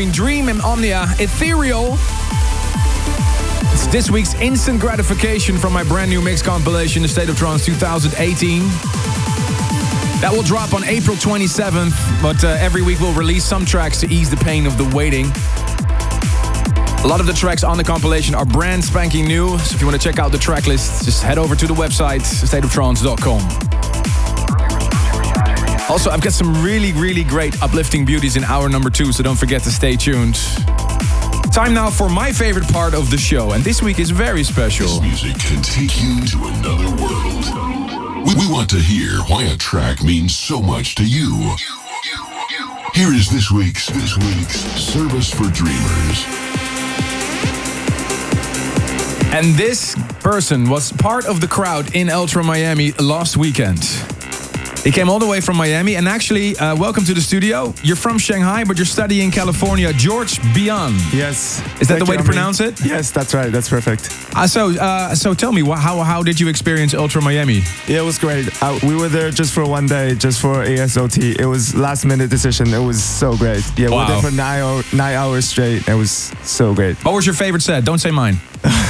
Between 0.00 0.14
Dream 0.14 0.48
and 0.48 0.62
Omnia, 0.62 1.08
Ethereal. 1.18 1.98
It's 3.74 3.86
this 3.88 4.10
week's 4.10 4.32
instant 4.36 4.80
gratification 4.80 5.58
from 5.58 5.74
my 5.74 5.84
brand 5.84 6.10
new 6.10 6.22
mix 6.22 6.40
compilation, 6.40 7.02
The 7.02 7.08
State 7.08 7.28
of 7.28 7.36
Trance 7.36 7.66
2018. 7.66 8.62
That 10.22 10.30
will 10.32 10.42
drop 10.42 10.72
on 10.72 10.84
April 10.84 11.16
27th, 11.16 12.22
but 12.22 12.42
uh, 12.42 12.48
every 12.60 12.80
week 12.80 12.98
we'll 13.00 13.12
release 13.12 13.44
some 13.44 13.66
tracks 13.66 14.00
to 14.00 14.08
ease 14.08 14.30
the 14.30 14.38
pain 14.38 14.66
of 14.66 14.78
the 14.78 14.90
waiting. 14.96 15.26
A 17.04 17.06
lot 17.06 17.20
of 17.20 17.26
the 17.26 17.34
tracks 17.34 17.62
on 17.62 17.76
the 17.76 17.84
compilation 17.84 18.34
are 18.34 18.46
brand 18.46 18.82
spanking 18.82 19.26
new, 19.26 19.58
so 19.58 19.74
if 19.74 19.82
you 19.82 19.86
want 19.86 20.00
to 20.00 20.08
check 20.08 20.18
out 20.18 20.32
the 20.32 20.38
track 20.38 20.66
list, 20.66 21.04
just 21.04 21.22
head 21.22 21.36
over 21.36 21.54
to 21.54 21.66
the 21.66 21.74
website, 21.74 22.20
stateoftrance.com. 22.20 23.69
Also, 25.90 26.08
I've 26.08 26.20
got 26.20 26.32
some 26.32 26.62
really, 26.62 26.92
really 26.92 27.24
great 27.24 27.60
uplifting 27.60 28.04
beauties 28.04 28.36
in 28.36 28.44
hour 28.44 28.68
number 28.68 28.90
two, 28.90 29.10
so 29.12 29.24
don't 29.24 29.36
forget 29.36 29.60
to 29.62 29.70
stay 29.70 29.96
tuned. 29.96 30.36
Time 31.52 31.74
now 31.74 31.90
for 31.90 32.08
my 32.08 32.30
favorite 32.30 32.68
part 32.68 32.94
of 32.94 33.10
the 33.10 33.18
show, 33.18 33.52
and 33.52 33.64
this 33.64 33.82
week 33.82 33.98
is 33.98 34.10
very 34.12 34.44
special. 34.44 34.86
This 34.86 35.00
music 35.00 35.42
can 35.42 35.60
take 35.62 36.00
you 36.00 36.24
to 36.26 36.44
another 36.44 36.88
world. 37.02 38.24
We, 38.24 38.34
we 38.36 38.52
want 38.52 38.70
to 38.70 38.76
hear 38.76 39.18
why 39.26 39.42
a 39.42 39.56
track 39.56 40.04
means 40.04 40.32
so 40.36 40.62
much 40.62 40.94
to 40.94 41.04
you. 41.04 41.56
Here 42.94 43.12
is 43.12 43.28
this 43.28 43.50
week's 43.50 43.88
this 43.88 44.16
week's 44.16 44.60
service 44.80 45.28
for 45.28 45.50
dreamers. 45.50 46.24
And 49.34 49.56
this 49.56 49.96
person 50.20 50.70
was 50.70 50.92
part 50.92 51.26
of 51.26 51.40
the 51.40 51.48
crowd 51.48 51.96
in 51.96 52.10
Ultra 52.10 52.44
Miami 52.44 52.92
last 52.92 53.36
weekend. 53.36 53.82
He 54.82 54.90
came 54.90 55.10
all 55.10 55.18
the 55.18 55.26
way 55.26 55.42
from 55.42 55.58
Miami, 55.58 55.96
and 55.96 56.08
actually, 56.08 56.56
uh, 56.56 56.74
welcome 56.74 57.04
to 57.04 57.12
the 57.12 57.20
studio. 57.20 57.74
You're 57.82 57.96
from 57.96 58.16
Shanghai, 58.16 58.64
but 58.64 58.78
you're 58.78 58.86
studying 58.86 59.26
in 59.26 59.30
California. 59.30 59.92
George 59.92 60.38
Bian. 60.54 60.92
Yes. 61.12 61.60
Is 61.80 61.88
that 61.88 61.98
Thank 61.98 61.98
the 61.98 62.04
way 62.06 62.14
you, 62.14 62.18
to 62.18 62.24
pronounce 62.24 62.60
it? 62.60 62.82
Yes, 62.82 63.10
that's 63.10 63.34
right. 63.34 63.52
That's 63.52 63.68
perfect. 63.68 64.08
Uh, 64.34 64.46
so, 64.46 64.70
uh, 64.80 65.14
so 65.14 65.34
tell 65.34 65.52
me, 65.52 65.62
how 65.62 66.00
how 66.00 66.22
did 66.22 66.40
you 66.40 66.48
experience 66.48 66.94
Ultra 66.94 67.20
Miami? 67.20 67.62
Yeah, 67.86 68.00
it 68.00 68.04
was 68.04 68.18
great. 68.18 68.48
Uh, 68.62 68.78
we 68.82 68.96
were 68.96 69.10
there 69.10 69.30
just 69.30 69.52
for 69.52 69.66
one 69.66 69.86
day, 69.86 70.14
just 70.14 70.40
for 70.40 70.64
ASOT. 70.64 71.38
It 71.38 71.46
was 71.46 71.74
last 71.74 72.06
minute 72.06 72.30
decision. 72.30 72.72
It 72.72 72.82
was 72.82 73.02
so 73.02 73.36
great. 73.36 73.62
Yeah, 73.76 73.90
we 73.90 73.96
were 73.96 74.06
there 74.06 74.22
for 74.22 74.30
nine, 74.30 74.82
nine 74.94 75.14
hours 75.14 75.44
straight. 75.44 75.86
It 75.88 75.94
was 75.94 76.32
so 76.42 76.74
great. 76.74 76.96
What 77.04 77.14
was 77.14 77.26
your 77.26 77.34
favorite 77.34 77.62
set? 77.62 77.84
Don't 77.84 77.98
say 77.98 78.12
mine. 78.12 78.38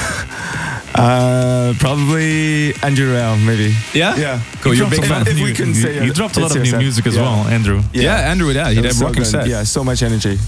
Uh, 0.94 1.72
probably 1.78 2.74
Andrew 2.82 3.14
Rayel, 3.14 3.44
maybe. 3.44 3.74
Yeah? 3.94 4.16
Yeah. 4.16 4.40
Cool, 4.60 4.74
you're 4.74 4.86
a 4.86 4.90
big 4.90 5.04
fan. 5.04 5.26
If, 5.26 5.34
we 5.34 5.48
You- 5.48 5.54
can 5.54 5.68
you- 5.68 5.74
say 5.74 5.96
it, 5.96 6.04
you 6.04 6.12
dropped 6.12 6.36
a 6.36 6.40
lot 6.40 6.50
of 6.54 6.62
new 6.62 6.70
set. 6.70 6.78
music 6.78 7.06
as 7.06 7.14
Yeah. 7.16 7.22
well, 7.22 7.46
Andrew. 7.48 7.82
Yeah, 7.92 8.14
Andrew, 8.30 8.50
yeah, 8.50 8.68
It 8.70 8.76
had 8.76 8.84
a 8.86 8.94
so 8.94 9.06
rocking 9.06 9.22
good. 9.22 9.30
set. 9.30 9.46
Yeah, 9.46 9.62
so 9.64 9.84
much 9.84 10.02
energy. 10.02 10.38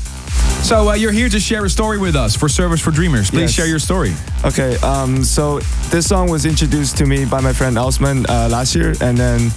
So 0.62 0.90
uh, 0.90 0.94
you're 0.94 1.12
here 1.12 1.28
to 1.28 1.40
share 1.40 1.64
a 1.64 1.70
story 1.70 1.98
with 1.98 2.14
us 2.14 2.36
for 2.36 2.48
Service 2.48 2.80
for 2.80 2.90
Dreamers. 2.92 3.30
Please 3.30 3.40
Yes. 3.42 3.52
share 3.52 3.66
your 3.66 3.78
story. 3.80 4.12
Okay, 4.44 4.76
um, 4.78 5.24
so 5.24 5.60
this 5.90 6.06
song 6.06 6.28
was 6.30 6.44
introduced 6.44 6.96
to 6.98 7.06
me 7.06 7.24
by 7.24 7.40
my 7.40 7.52
friend 7.52 7.76
Osman 7.78 8.26
uh, 8.28 8.48
last 8.50 8.74
year, 8.74 8.94
and 9.00 9.18
then 9.18 9.52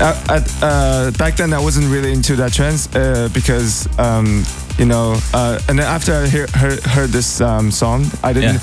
uh, 0.00 0.14
at, 0.28 0.62
uh, 0.62 1.10
back 1.12 1.36
then 1.36 1.52
I 1.52 1.58
wasn't 1.58 1.86
really 1.90 2.12
into 2.12 2.36
that 2.36 2.52
trance 2.52 2.88
uh, 2.94 3.28
because 3.32 3.88
um, 3.98 4.44
you 4.78 4.84
know, 4.86 5.18
uh, 5.34 5.58
and 5.68 5.78
then 5.78 5.86
after 5.86 6.14
I 6.14 6.28
hear, 6.28 6.46
heard, 6.54 6.80
heard 6.84 7.10
this 7.10 7.40
um, 7.40 7.70
song, 7.72 8.06
I 8.22 8.32
didn't. 8.32 8.60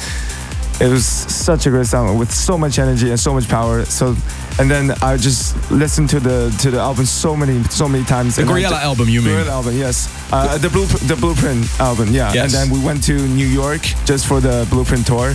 It 0.81 0.89
was 0.89 1.05
such 1.05 1.67
a 1.67 1.69
great 1.69 1.85
song 1.87 2.17
with 2.17 2.31
so 2.33 2.57
much 2.57 2.79
energy 2.79 3.09
and 3.09 3.17
so 3.19 3.33
much 3.33 3.47
power. 3.47 3.85
So, 3.85 4.15
and 4.59 4.69
then 4.69 4.91
I 5.01 5.15
just 5.15 5.55
listened 5.71 6.09
to 6.09 6.19
the 6.19 6.53
to 6.63 6.71
the 6.71 6.79
album 6.79 7.05
so 7.05 7.35
many 7.35 7.63
so 7.65 7.87
many 7.87 8.03
times. 8.03 8.35
The 8.35 8.43
Gouryella 8.43 8.81
album, 8.81 9.07
you 9.07 9.21
mean? 9.21 9.31
Gouryella 9.31 9.51
album, 9.51 9.77
yes. 9.77 10.09
Uh, 10.33 10.57
the 10.57 10.69
blue 10.69 10.85
the 11.07 11.15
Blueprint 11.15 11.65
album, 11.79 12.09
yeah. 12.11 12.33
Yes. 12.33 12.43
And 12.43 12.51
then 12.53 12.77
we 12.77 12.85
went 12.85 13.03
to 13.05 13.13
New 13.13 13.47
York 13.47 13.81
just 14.05 14.25
for 14.27 14.41
the 14.41 14.67
Blueprint 14.69 15.07
tour, 15.07 15.33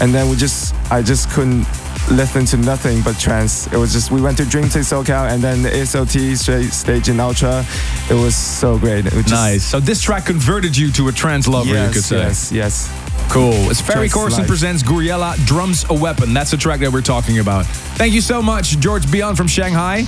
and 0.00 0.14
then 0.14 0.28
we 0.30 0.36
just 0.36 0.72
I 0.92 1.02
just 1.02 1.30
couldn't 1.30 1.66
listen 2.08 2.44
to 2.46 2.56
nothing 2.56 3.02
but 3.02 3.18
trance. 3.18 3.66
It 3.72 3.76
was 3.78 3.92
just 3.92 4.12
we 4.12 4.20
went 4.20 4.36
to 4.36 4.44
Dreamstate 4.44 4.84
SoCal 4.86 5.28
and 5.32 5.42
then 5.42 5.62
the 5.62 5.84
SOT 5.84 6.38
straight 6.38 6.70
stage 6.72 7.08
in 7.08 7.18
Ultra. 7.18 7.64
It 8.08 8.14
was 8.14 8.36
so 8.36 8.78
great. 8.78 9.06
It 9.06 9.12
was 9.14 9.24
just, 9.24 9.34
Nice. 9.34 9.64
So 9.64 9.80
this 9.80 10.00
track 10.00 10.26
converted 10.26 10.76
you 10.76 10.92
to 10.92 11.08
a 11.08 11.12
trance 11.12 11.48
lover, 11.48 11.70
Yes, 11.70 11.88
you 11.88 11.92
could 11.94 12.04
say. 12.04 12.18
yes, 12.18 12.52
yes. 12.52 13.05
Cool. 13.28 13.70
It's 13.70 13.80
Ferry 13.80 14.08
Corsten 14.08 14.38
life. 14.38 14.46
presents 14.48 14.82
Gouryella 14.82 15.36
Drums 15.46 15.84
a 15.90 15.94
Weapon. 15.94 16.32
That's 16.32 16.50
the 16.50 16.56
track 16.56 16.80
that 16.80 16.92
we're 16.92 17.02
talking 17.02 17.38
about. 17.38 17.66
Thank 17.96 18.14
you 18.14 18.20
so 18.20 18.40
much, 18.40 18.78
George 18.78 19.04
Bian 19.06 19.36
from 19.36 19.46
Shanghai. 19.46 20.04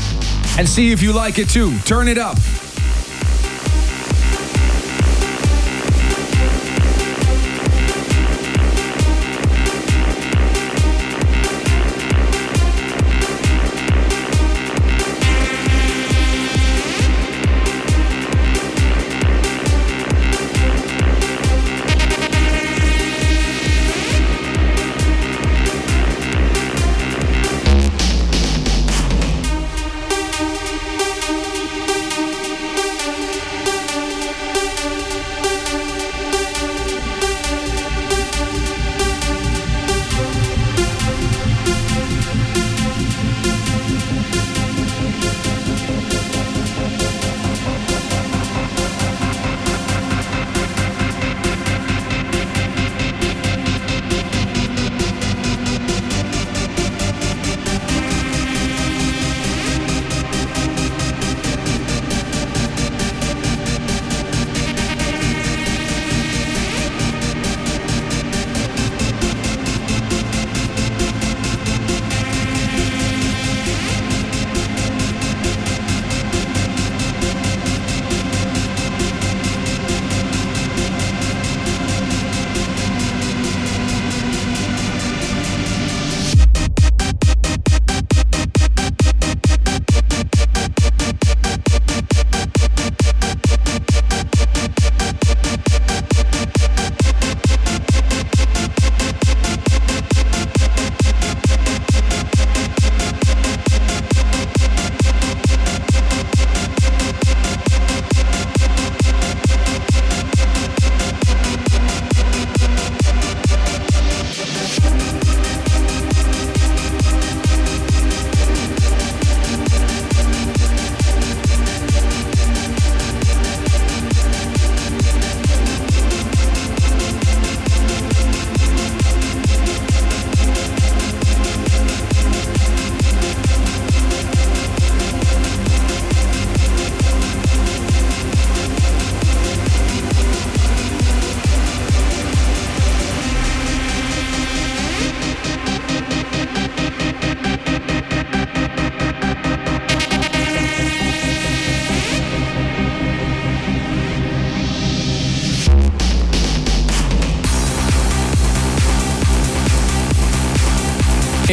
And 0.58 0.68
see 0.68 0.92
if 0.92 1.02
you 1.02 1.12
like 1.12 1.38
it 1.38 1.48
too. 1.48 1.78
Turn 1.80 2.08
it 2.08 2.18
up. 2.18 2.38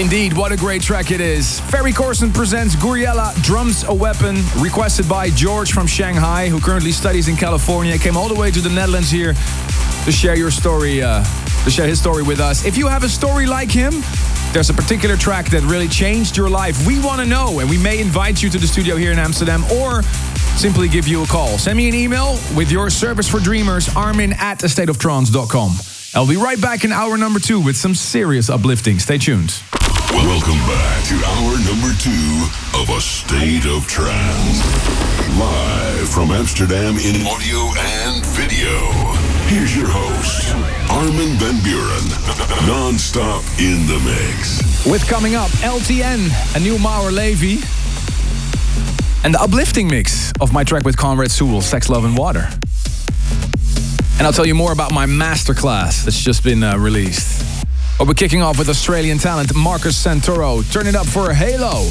Indeed, 0.06 0.34
what 0.34 0.52
a 0.52 0.56
great 0.56 0.84
track 0.84 1.10
it 1.10 1.20
is. 1.20 1.60
Ferry 1.62 1.92
Corsten 1.92 2.32
presents 2.32 2.76
Gouryella 2.76 3.34
Drums 3.42 3.86
a 3.86 3.94
Weapon, 3.94 4.36
requested 4.60 5.10
by 5.10 5.32
George 5.32 5.72
from 5.72 5.88
Shanghai, 5.88 6.48
who 6.48 6.60
currently 6.60 6.92
studies 6.92 7.28
in 7.28 7.36
California. 7.36 7.98
Came 7.98 8.16
all 8.16 8.28
the 8.28 8.40
way 8.40 8.52
to 8.52 8.62
the 8.62 8.70
Netherlands 8.70 9.10
here 9.10 9.34
to 9.34 10.12
share 10.12 10.36
your 10.36 10.52
story, 10.52 11.02
uh, 11.02 11.24
to 11.64 11.72
share 11.72 11.88
his 11.88 12.00
story 12.00 12.22
with 12.22 12.40
us. 12.40 12.66
If 12.66 12.78
you 12.78 12.86
have 12.86 13.02
a 13.02 13.10
story 13.10 13.48
like 13.48 13.72
him, 13.72 13.94
there's 14.54 14.70
a 14.70 14.76
particular 14.76 15.18
track 15.18 15.50
that 15.50 15.64
really 15.64 15.88
changed 15.88 16.38
your 16.38 16.52
life. 16.52 16.86
We 16.86 17.00
want 17.00 17.20
to 17.22 17.26
know, 17.26 17.60
and 17.60 17.68
we 17.68 17.80
may 17.80 18.00
invite 18.00 18.44
you 18.44 18.50
to 18.52 18.60
the 18.60 18.68
studio 18.68 18.98
here 18.98 19.12
in 19.12 19.18
Amsterdam 19.18 19.64
or 19.72 20.04
simply 20.56 20.88
give 20.88 21.08
you 21.08 21.24
a 21.24 21.26
call. 21.26 21.58
Send 21.58 21.78
me 21.78 21.90
an 21.90 21.96
email 21.96 22.38
with 22.56 22.72
your 22.72 22.92
service 22.92 23.28
for 23.28 23.40
dreamers, 23.40 23.90
armin 23.96 24.34
at 24.34 24.60
astateoftrance.com. 24.60 25.72
I'll 26.14 26.28
be 26.28 26.38
right 26.38 26.62
back 26.62 26.84
in 26.84 26.92
hour 26.92 27.18
number 27.18 27.40
two 27.40 27.60
with 27.60 27.76
some 27.76 27.96
serious 27.96 28.52
uplifting. 28.52 29.00
Stay 29.00 29.18
tuned. 29.18 29.64
Welcome 30.16 30.60
back 30.66 31.04
to 31.10 31.16
hour 31.26 31.60
number 31.68 31.92
two 32.00 32.48
of 32.80 32.88
A 32.90 33.02
State 33.02 33.66
of 33.66 33.86
Trance. 33.86 34.64
Live 35.38 36.08
from 36.08 36.32
Amsterdam 36.32 36.96
in 36.96 37.28
audio 37.28 37.60
and 37.78 38.26
video. 38.28 38.80
Here's 39.50 39.76
your 39.76 39.88
host, 39.90 40.56
Armin 40.90 41.36
van 41.38 41.56
Buuren. 41.56 42.66
Non-stop 42.66 43.44
in 43.60 43.86
the 43.88 44.00
mix. 44.06 44.86
With 44.86 45.06
coming 45.06 45.36
up, 45.36 45.50
LTN, 45.60 46.56
a 46.56 46.60
new 46.62 46.78
Maor 46.78 47.12
Levi, 47.12 47.62
and 49.26 49.34
the 49.34 49.42
uplifting 49.42 49.90
mix 49.90 50.32
of 50.40 50.54
my 50.54 50.64
track 50.64 50.86
with 50.86 50.96
Conrad 50.96 51.30
Sewell, 51.30 51.60
Sex, 51.60 51.90
Love, 51.90 52.06
and 52.06 52.18
Water. 52.18 52.48
And 54.18 54.26
I'll 54.26 54.34
tell 54.34 54.46
you 54.46 54.56
more 54.56 54.72
about 54.72 54.94
my 54.94 55.06
masterclass 55.06 56.06
that's 56.06 56.22
just 56.22 56.42
been 56.42 56.64
uh, 56.64 56.78
released. 56.78 57.35
But 57.98 58.08
we're 58.08 58.14
kicking 58.14 58.42
off 58.42 58.60
with 58.60 58.70
Australian 58.70 59.18
talent 59.18 59.56
Marcus 59.56 60.02
Santoro. 60.04 60.70
Turn 60.72 60.88
it 60.88 60.96
up 60.96 61.06
for 61.06 61.34
Halo. 61.34 61.90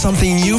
Something 0.00 0.36
new 0.36 0.49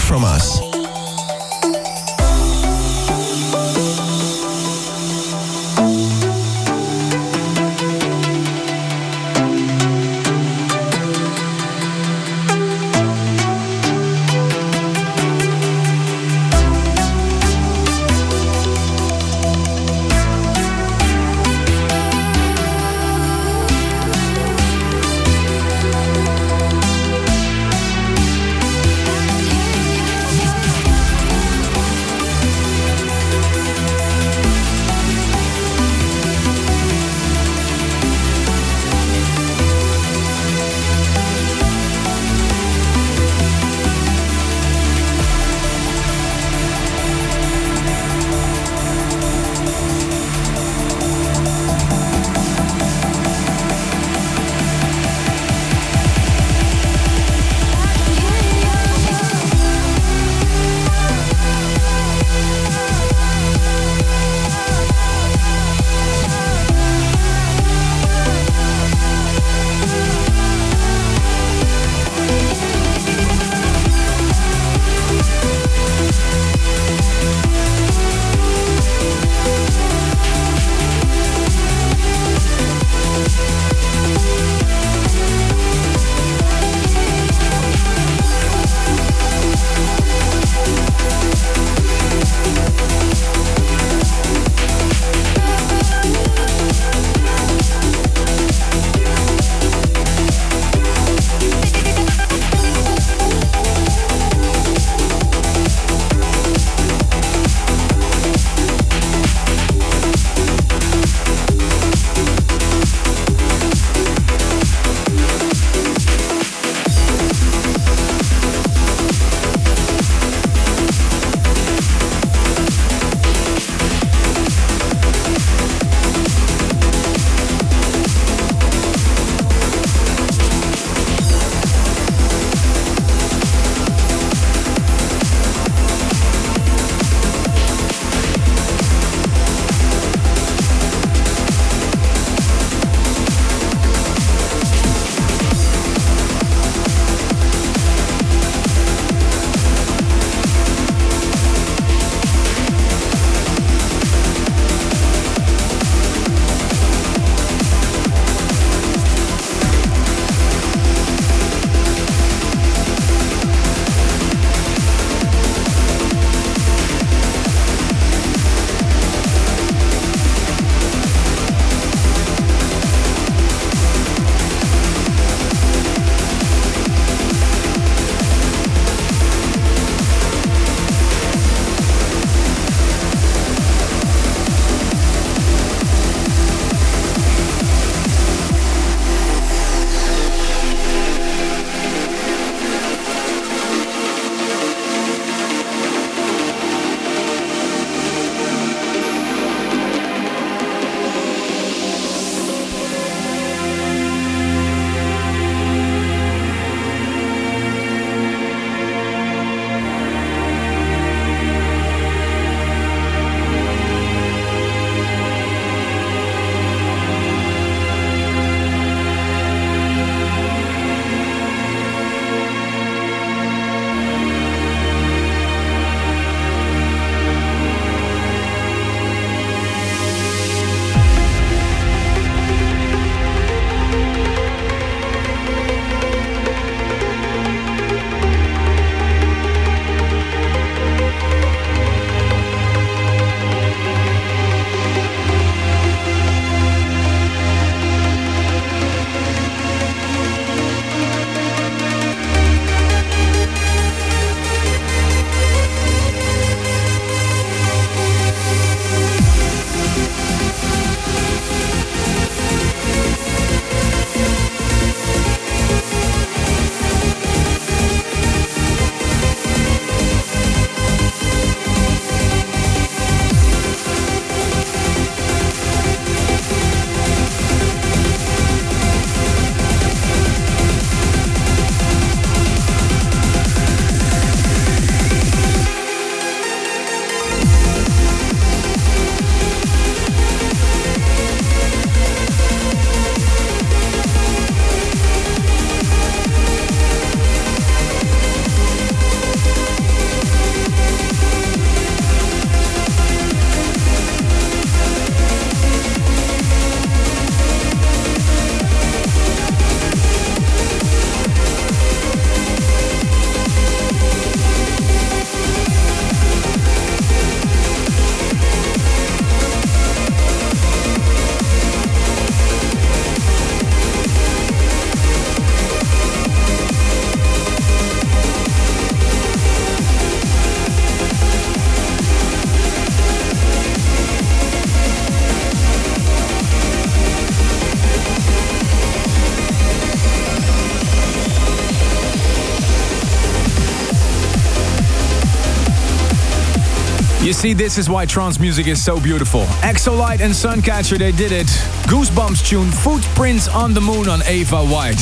see, 347.41 347.53
this 347.53 347.77
is 347.79 347.89
why 347.89 348.05
trance 348.05 348.39
music 348.39 348.67
is 348.67 348.83
so 348.83 348.99
beautiful. 348.99 349.47
Exolight 349.63 350.21
and 350.21 350.31
Suncatcher, 350.31 350.99
they 350.99 351.11
did 351.11 351.31
it. 351.31 351.47
Goosebumps 351.87 352.47
tune, 352.47 352.69
Footprints 352.69 353.47
on 353.47 353.73
the 353.73 353.81
Moon 353.81 354.07
on 354.07 354.21
Ava 354.27 354.63
White. 354.63 355.01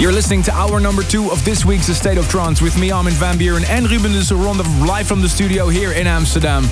You're 0.00 0.12
listening 0.12 0.42
to 0.44 0.52
hour 0.52 0.80
number 0.80 1.02
two 1.02 1.30
of 1.30 1.44
this 1.44 1.66
week's 1.66 1.88
State 1.88 2.16
of 2.16 2.26
Trance 2.30 2.62
with 2.62 2.78
me, 2.78 2.90
Armin 2.90 3.12
van 3.12 3.36
Buuren, 3.36 3.68
and 3.68 3.90
Ruben 3.90 4.12
de 4.12 4.34
Ronde 4.34 4.66
live 4.86 5.06
from 5.06 5.20
the 5.20 5.28
studio 5.28 5.68
here 5.68 5.92
in 5.92 6.06
Amsterdam. 6.06 6.62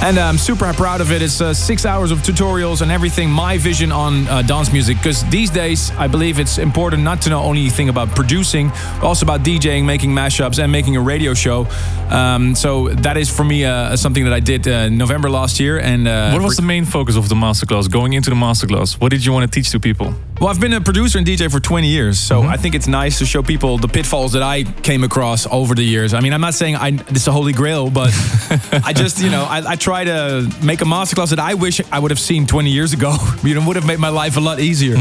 And 0.03 0.17
I'm 0.17 0.39
super 0.39 0.73
proud 0.73 0.99
of 0.99 1.11
it. 1.11 1.21
It's 1.21 1.41
uh, 1.41 1.53
six 1.53 1.85
hours 1.85 2.09
of 2.09 2.19
tutorials 2.19 2.81
and 2.81 2.91
everything, 2.91 3.29
my 3.29 3.59
vision 3.59 3.91
on 3.91 4.27
uh, 4.27 4.41
dance 4.41 4.73
music. 4.73 4.97
Because 4.97 5.23
these 5.25 5.51
days, 5.51 5.91
I 5.91 6.07
believe 6.07 6.39
it's 6.39 6.57
important 6.57 7.03
not 7.03 7.21
to 7.21 7.29
know 7.29 7.39
only 7.43 7.69
thing 7.69 7.87
about 7.87 8.15
producing, 8.15 8.69
but 8.69 9.03
also 9.03 9.27
about 9.27 9.41
DJing, 9.41 9.85
making 9.85 10.09
mashups, 10.09 10.57
and 10.57 10.71
making 10.71 10.95
a 10.95 11.01
radio 11.01 11.35
show. 11.35 11.67
Um, 12.09 12.55
so 12.55 12.89
that 12.89 13.15
is 13.15 13.29
for 13.29 13.43
me 13.43 13.63
uh, 13.63 13.95
something 13.95 14.23
that 14.23 14.33
I 14.33 14.39
did 14.39 14.67
uh, 14.67 14.89
November 14.89 15.29
last 15.29 15.59
year. 15.59 15.79
And 15.79 16.07
uh, 16.07 16.31
what 16.31 16.41
was 16.41 16.55
the 16.55 16.63
main 16.63 16.85
focus 16.85 17.15
of 17.15 17.29
the 17.29 17.35
masterclass? 17.35 17.89
Going 17.89 18.13
into 18.13 18.31
the 18.31 18.35
masterclass, 18.35 18.99
what 18.99 19.11
did 19.11 19.23
you 19.23 19.31
want 19.31 19.51
to 19.51 19.55
teach 19.55 19.69
to 19.69 19.79
people? 19.79 20.15
Well, 20.41 20.49
I've 20.49 20.59
been 20.59 20.73
a 20.73 20.81
producer 20.81 21.19
and 21.19 21.27
DJ 21.27 21.51
for 21.51 21.59
20 21.59 21.87
years, 21.87 22.19
so 22.19 22.41
I 22.41 22.57
think 22.57 22.73
it's 22.73 22.87
nice 22.87 23.19
to 23.19 23.27
show 23.27 23.43
people 23.43 23.77
the 23.77 23.87
pitfalls 23.87 24.31
that 24.31 24.41
I 24.41 24.63
came 24.63 25.03
across 25.03 25.45
over 25.45 25.75
the 25.75 25.83
years. 25.83 26.15
I 26.15 26.19
mean, 26.19 26.33
I'm 26.33 26.41
not 26.41 26.55
saying 26.55 26.77
I, 26.77 26.89
this 26.89 27.21
is 27.21 27.27
a 27.27 27.31
holy 27.31 27.53
grail, 27.53 27.91
but 27.91 28.09
I 28.83 28.91
just, 28.91 29.21
you 29.21 29.29
know, 29.29 29.43
I, 29.43 29.61
I 29.73 29.75
try 29.75 30.03
to 30.03 30.51
make 30.63 30.81
a 30.81 30.85
masterclass 30.85 31.29
that 31.29 31.37
I 31.37 31.53
wish 31.53 31.79
I 31.91 31.99
would 31.99 32.09
have 32.09 32.19
seen 32.19 32.47
20 32.47 32.71
years 32.71 32.91
ago. 32.91 33.15
you 33.43 33.53
know, 33.53 33.67
would 33.67 33.75
have 33.75 33.85
made 33.85 33.99
my 33.99 34.09
life 34.09 34.35
a 34.35 34.39
lot 34.39 34.59
easier. 34.59 34.97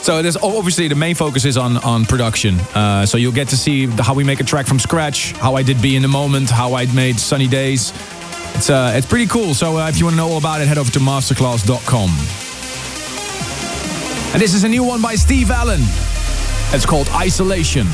So 0.00 0.22
there's 0.22 0.38
obviously 0.38 0.88
the 0.88 0.94
main 0.94 1.14
focus 1.14 1.44
is 1.44 1.58
on 1.58 1.76
on 1.84 2.06
production. 2.06 2.58
Uh, 2.74 3.04
so 3.04 3.18
you'll 3.18 3.30
get 3.30 3.48
to 3.48 3.58
see 3.58 3.84
the, 3.84 4.02
how 4.02 4.14
we 4.14 4.24
make 4.24 4.40
a 4.40 4.44
track 4.44 4.64
from 4.64 4.78
scratch, 4.78 5.32
how 5.32 5.54
I 5.54 5.62
did 5.62 5.82
"Be 5.82 5.96
in 5.96 6.02
the 6.02 6.08
Moment," 6.08 6.48
how 6.48 6.72
I 6.72 6.86
made 6.94 7.20
"Sunny 7.20 7.46
Days." 7.46 7.92
It's 8.54 8.70
uh, 8.70 8.94
it's 8.96 9.06
pretty 9.06 9.26
cool. 9.26 9.52
So 9.52 9.76
uh, 9.76 9.88
if 9.90 9.98
you 9.98 10.06
want 10.06 10.14
to 10.14 10.16
know 10.16 10.30
all 10.30 10.38
about 10.38 10.62
it, 10.62 10.66
head 10.66 10.78
over 10.78 10.90
to 10.92 10.98
masterclass.com. 10.98 12.47
And 14.32 14.42
this 14.42 14.52
is 14.52 14.64
a 14.64 14.68
new 14.68 14.84
one 14.84 15.00
by 15.00 15.14
Steve 15.14 15.50
Allen. 15.50 15.80
It's 16.72 16.84
called 16.84 17.08
Isolation. 17.14 17.86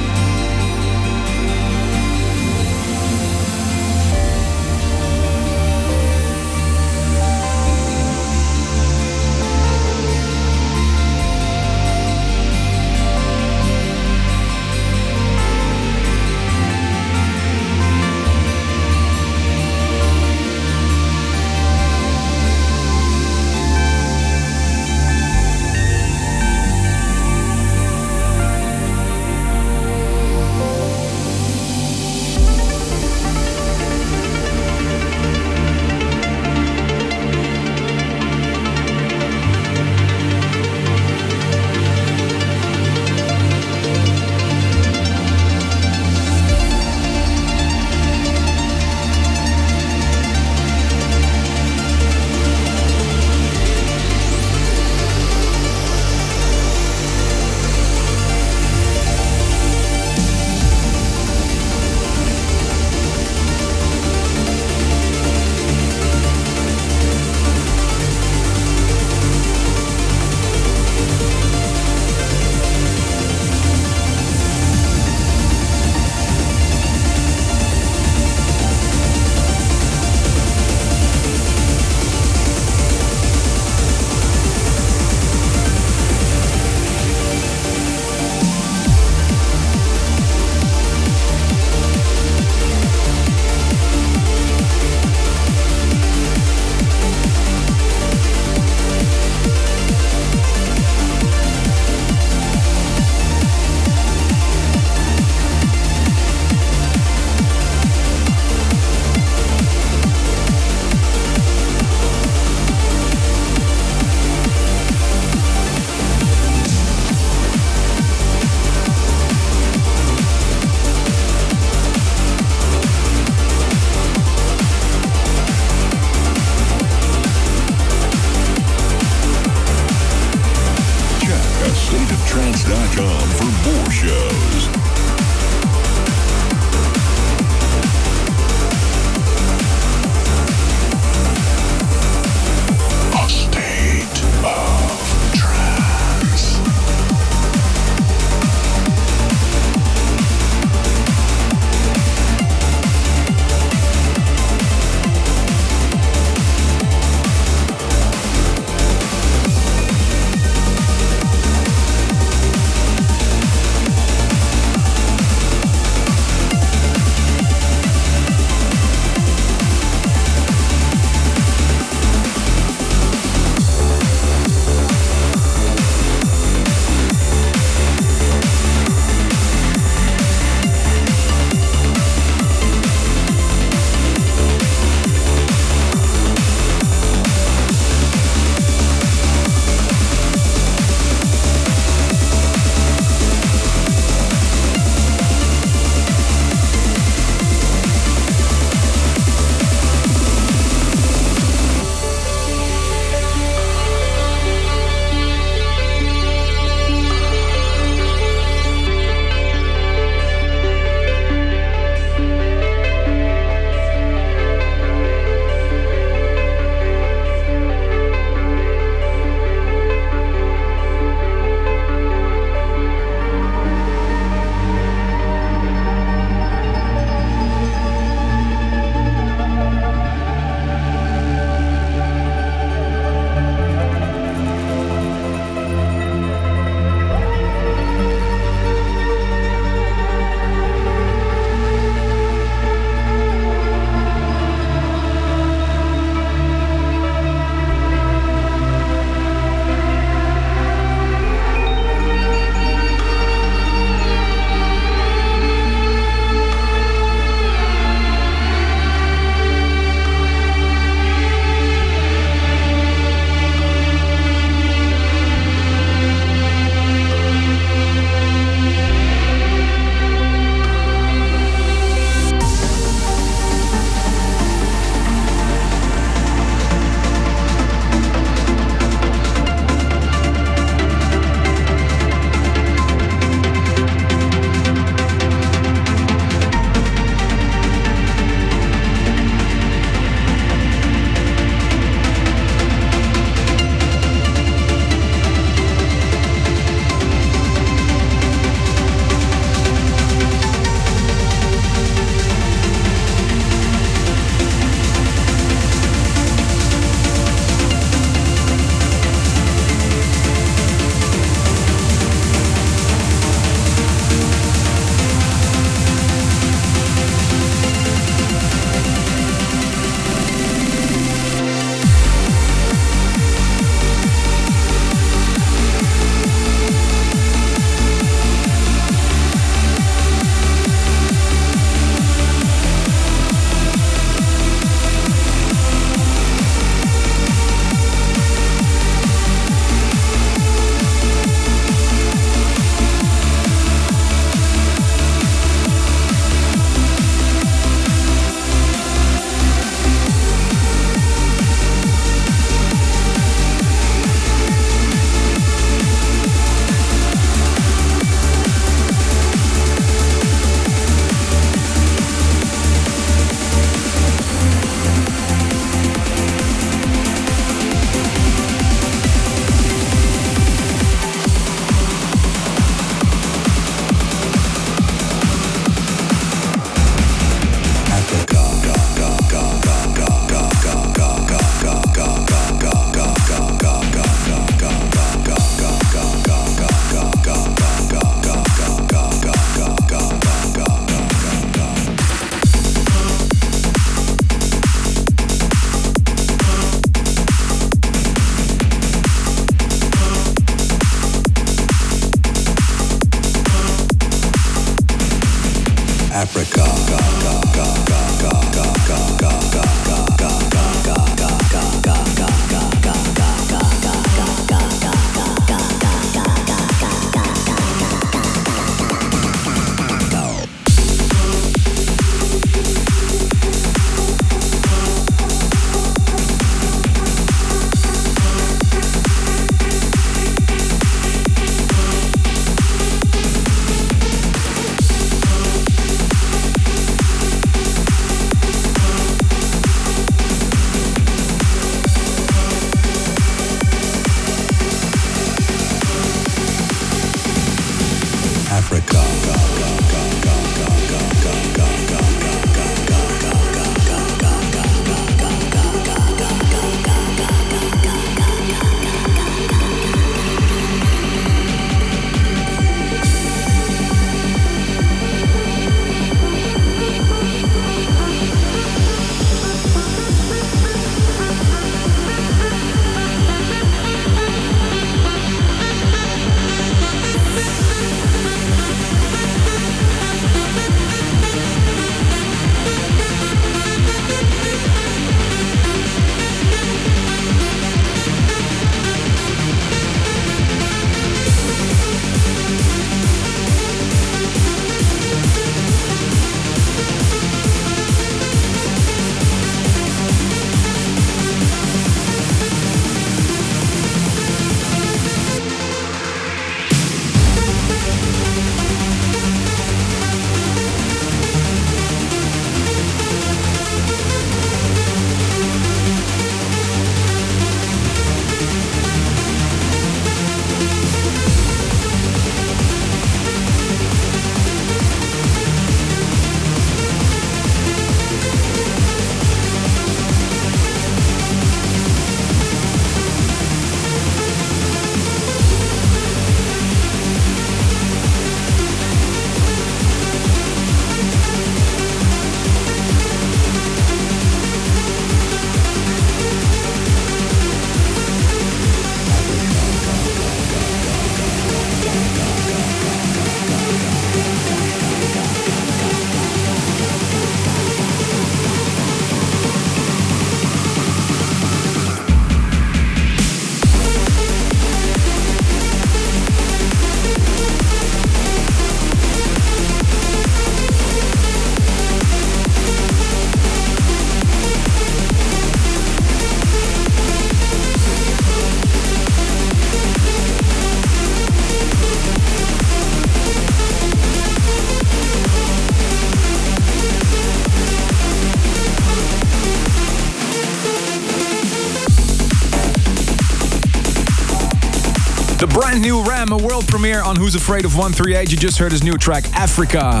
Brand 595.46 595.82
new 595.82 596.02
Ram, 596.04 596.32
a 596.32 596.36
world 596.36 596.66
premiere 596.68 597.02
on 597.02 597.16
Who's 597.16 597.34
Afraid 597.34 597.64
of 597.64 597.74
138. 597.74 598.30
You 598.30 598.36
just 598.36 598.56
heard 598.56 598.72
his 598.72 598.84
new 598.84 598.96
track, 598.96 599.24
Africa. 599.32 600.00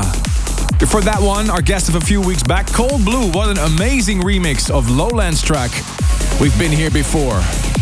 Before 0.78 1.00
that 1.00 1.18
one, 1.20 1.50
our 1.50 1.60
guest 1.60 1.88
of 1.88 1.96
a 1.96 2.00
few 2.00 2.20
weeks 2.20 2.42
back, 2.42 2.66
Cold 2.68 3.04
Blue. 3.04 3.30
What 3.32 3.48
an 3.48 3.58
amazing 3.58 4.20
remix 4.20 4.70
of 4.70 4.90
Lowlands 4.90 5.42
track. 5.42 5.70
We've 6.40 6.56
been 6.58 6.72
here 6.72 6.90
before. 6.90 7.73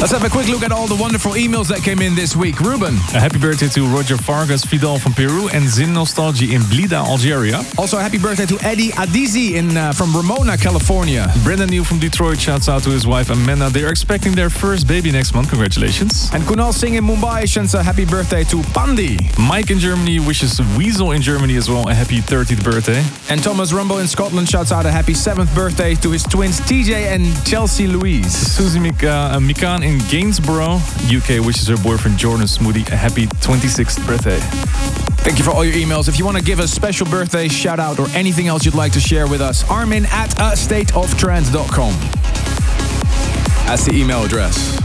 Let's 0.00 0.12
have 0.12 0.24
a 0.24 0.30
quick 0.30 0.48
look 0.48 0.62
at 0.62 0.72
all 0.72 0.86
the 0.86 0.96
wonderful 0.96 1.32
emails 1.32 1.68
that 1.68 1.82
came 1.82 2.00
in 2.00 2.14
this 2.14 2.34
week. 2.34 2.58
Ruben. 2.60 2.94
A 3.12 3.20
happy 3.20 3.38
birthday 3.38 3.68
to 3.68 3.82
Roger 3.82 4.16
Vargas 4.16 4.64
Vidal 4.64 4.98
from 4.98 5.12
Peru 5.12 5.48
and 5.48 5.68
Zin 5.68 5.92
Nostalgia 5.92 6.46
in 6.54 6.62
Blida, 6.62 7.04
Algeria. 7.04 7.60
Also, 7.76 7.98
a 7.98 8.00
happy 8.00 8.16
birthday 8.16 8.46
to 8.46 8.56
Eddie 8.64 8.92
Adizi 8.92 9.56
in, 9.56 9.76
uh, 9.76 9.92
from 9.92 10.16
Ramona, 10.16 10.56
California. 10.56 11.30
Brendan 11.44 11.68
Neal 11.68 11.84
from 11.84 11.98
Detroit 11.98 12.40
shouts 12.40 12.66
out 12.66 12.82
to 12.84 12.88
his 12.88 13.06
wife 13.06 13.28
Amanda. 13.28 13.68
They're 13.68 13.90
expecting 13.90 14.32
their 14.32 14.48
first 14.48 14.88
baby 14.88 15.12
next 15.12 15.34
month. 15.34 15.50
Congratulations. 15.50 16.30
And 16.32 16.44
Kunal 16.44 16.72
Singh 16.72 16.94
in 16.94 17.04
Mumbai 17.04 17.46
sends 17.46 17.74
a 17.74 17.82
happy 17.82 18.06
birthday 18.06 18.42
to 18.44 18.56
Pandi. 18.72 19.20
Mike 19.38 19.70
in 19.70 19.78
Germany 19.78 20.18
wishes 20.18 20.62
Weasel 20.78 21.12
in 21.12 21.20
Germany 21.20 21.56
as 21.56 21.68
well 21.68 21.90
a 21.90 21.94
happy 21.94 22.20
30th 22.20 22.64
birthday. 22.64 23.04
And 23.28 23.42
Thomas 23.42 23.70
Rumbo 23.70 23.98
in 23.98 24.08
Scotland 24.08 24.48
shouts 24.48 24.72
out 24.72 24.86
a 24.86 24.90
happy 24.90 25.12
7th 25.12 25.54
birthday 25.54 25.94
to 25.96 26.10
his 26.10 26.22
twins 26.22 26.58
TJ 26.62 27.14
and 27.14 27.26
Chelsea 27.44 27.86
Louise. 27.86 28.32
Susie 28.32 28.80
Mika, 28.80 29.10
uh, 29.10 29.38
Mikan 29.38 29.89
in 29.89 29.89
Gainsborough, 29.98 30.76
UK, 31.06 31.44
wishes 31.44 31.68
her 31.68 31.76
boyfriend 31.76 32.18
Jordan 32.18 32.46
Smoothie 32.46 32.88
a 32.90 32.96
happy 32.96 33.26
26th 33.26 34.06
birthday. 34.06 34.38
Thank 35.22 35.38
you 35.38 35.44
for 35.44 35.50
all 35.50 35.64
your 35.64 35.74
emails. 35.74 36.08
If 36.08 36.18
you 36.18 36.24
want 36.24 36.36
to 36.36 36.42
give 36.42 36.60
a 36.60 36.68
special 36.68 37.06
birthday 37.06 37.48
shout 37.48 37.78
out 37.78 37.98
or 37.98 38.08
anything 38.10 38.46
else 38.48 38.64
you'd 38.64 38.74
like 38.74 38.92
to 38.92 39.00
share 39.00 39.26
with 39.26 39.40
us, 39.40 39.68
Armin 39.70 40.06
at 40.06 40.32
a 40.38 40.56
stateoftrance.com. 40.56 41.92
That's 43.66 43.84
the 43.84 43.92
email 43.94 44.24
address. 44.24 44.78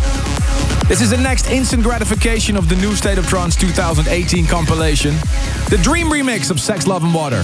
This 0.88 1.02
is 1.02 1.10
the 1.10 1.18
next 1.18 1.50
instant 1.50 1.84
gratification 1.84 2.58
of 2.58 2.70
the 2.70 2.76
new 2.76 2.96
State 2.96 3.18
of 3.18 3.28
Trance 3.28 3.56
2018 3.56 4.46
compilation, 4.46 5.16
the 5.70 5.80
Dream 5.82 6.08
remix 6.08 6.52
of 6.52 6.60
Sex, 6.60 6.86
Love 6.86 7.04
and 7.04 7.14
Water. 7.14 7.44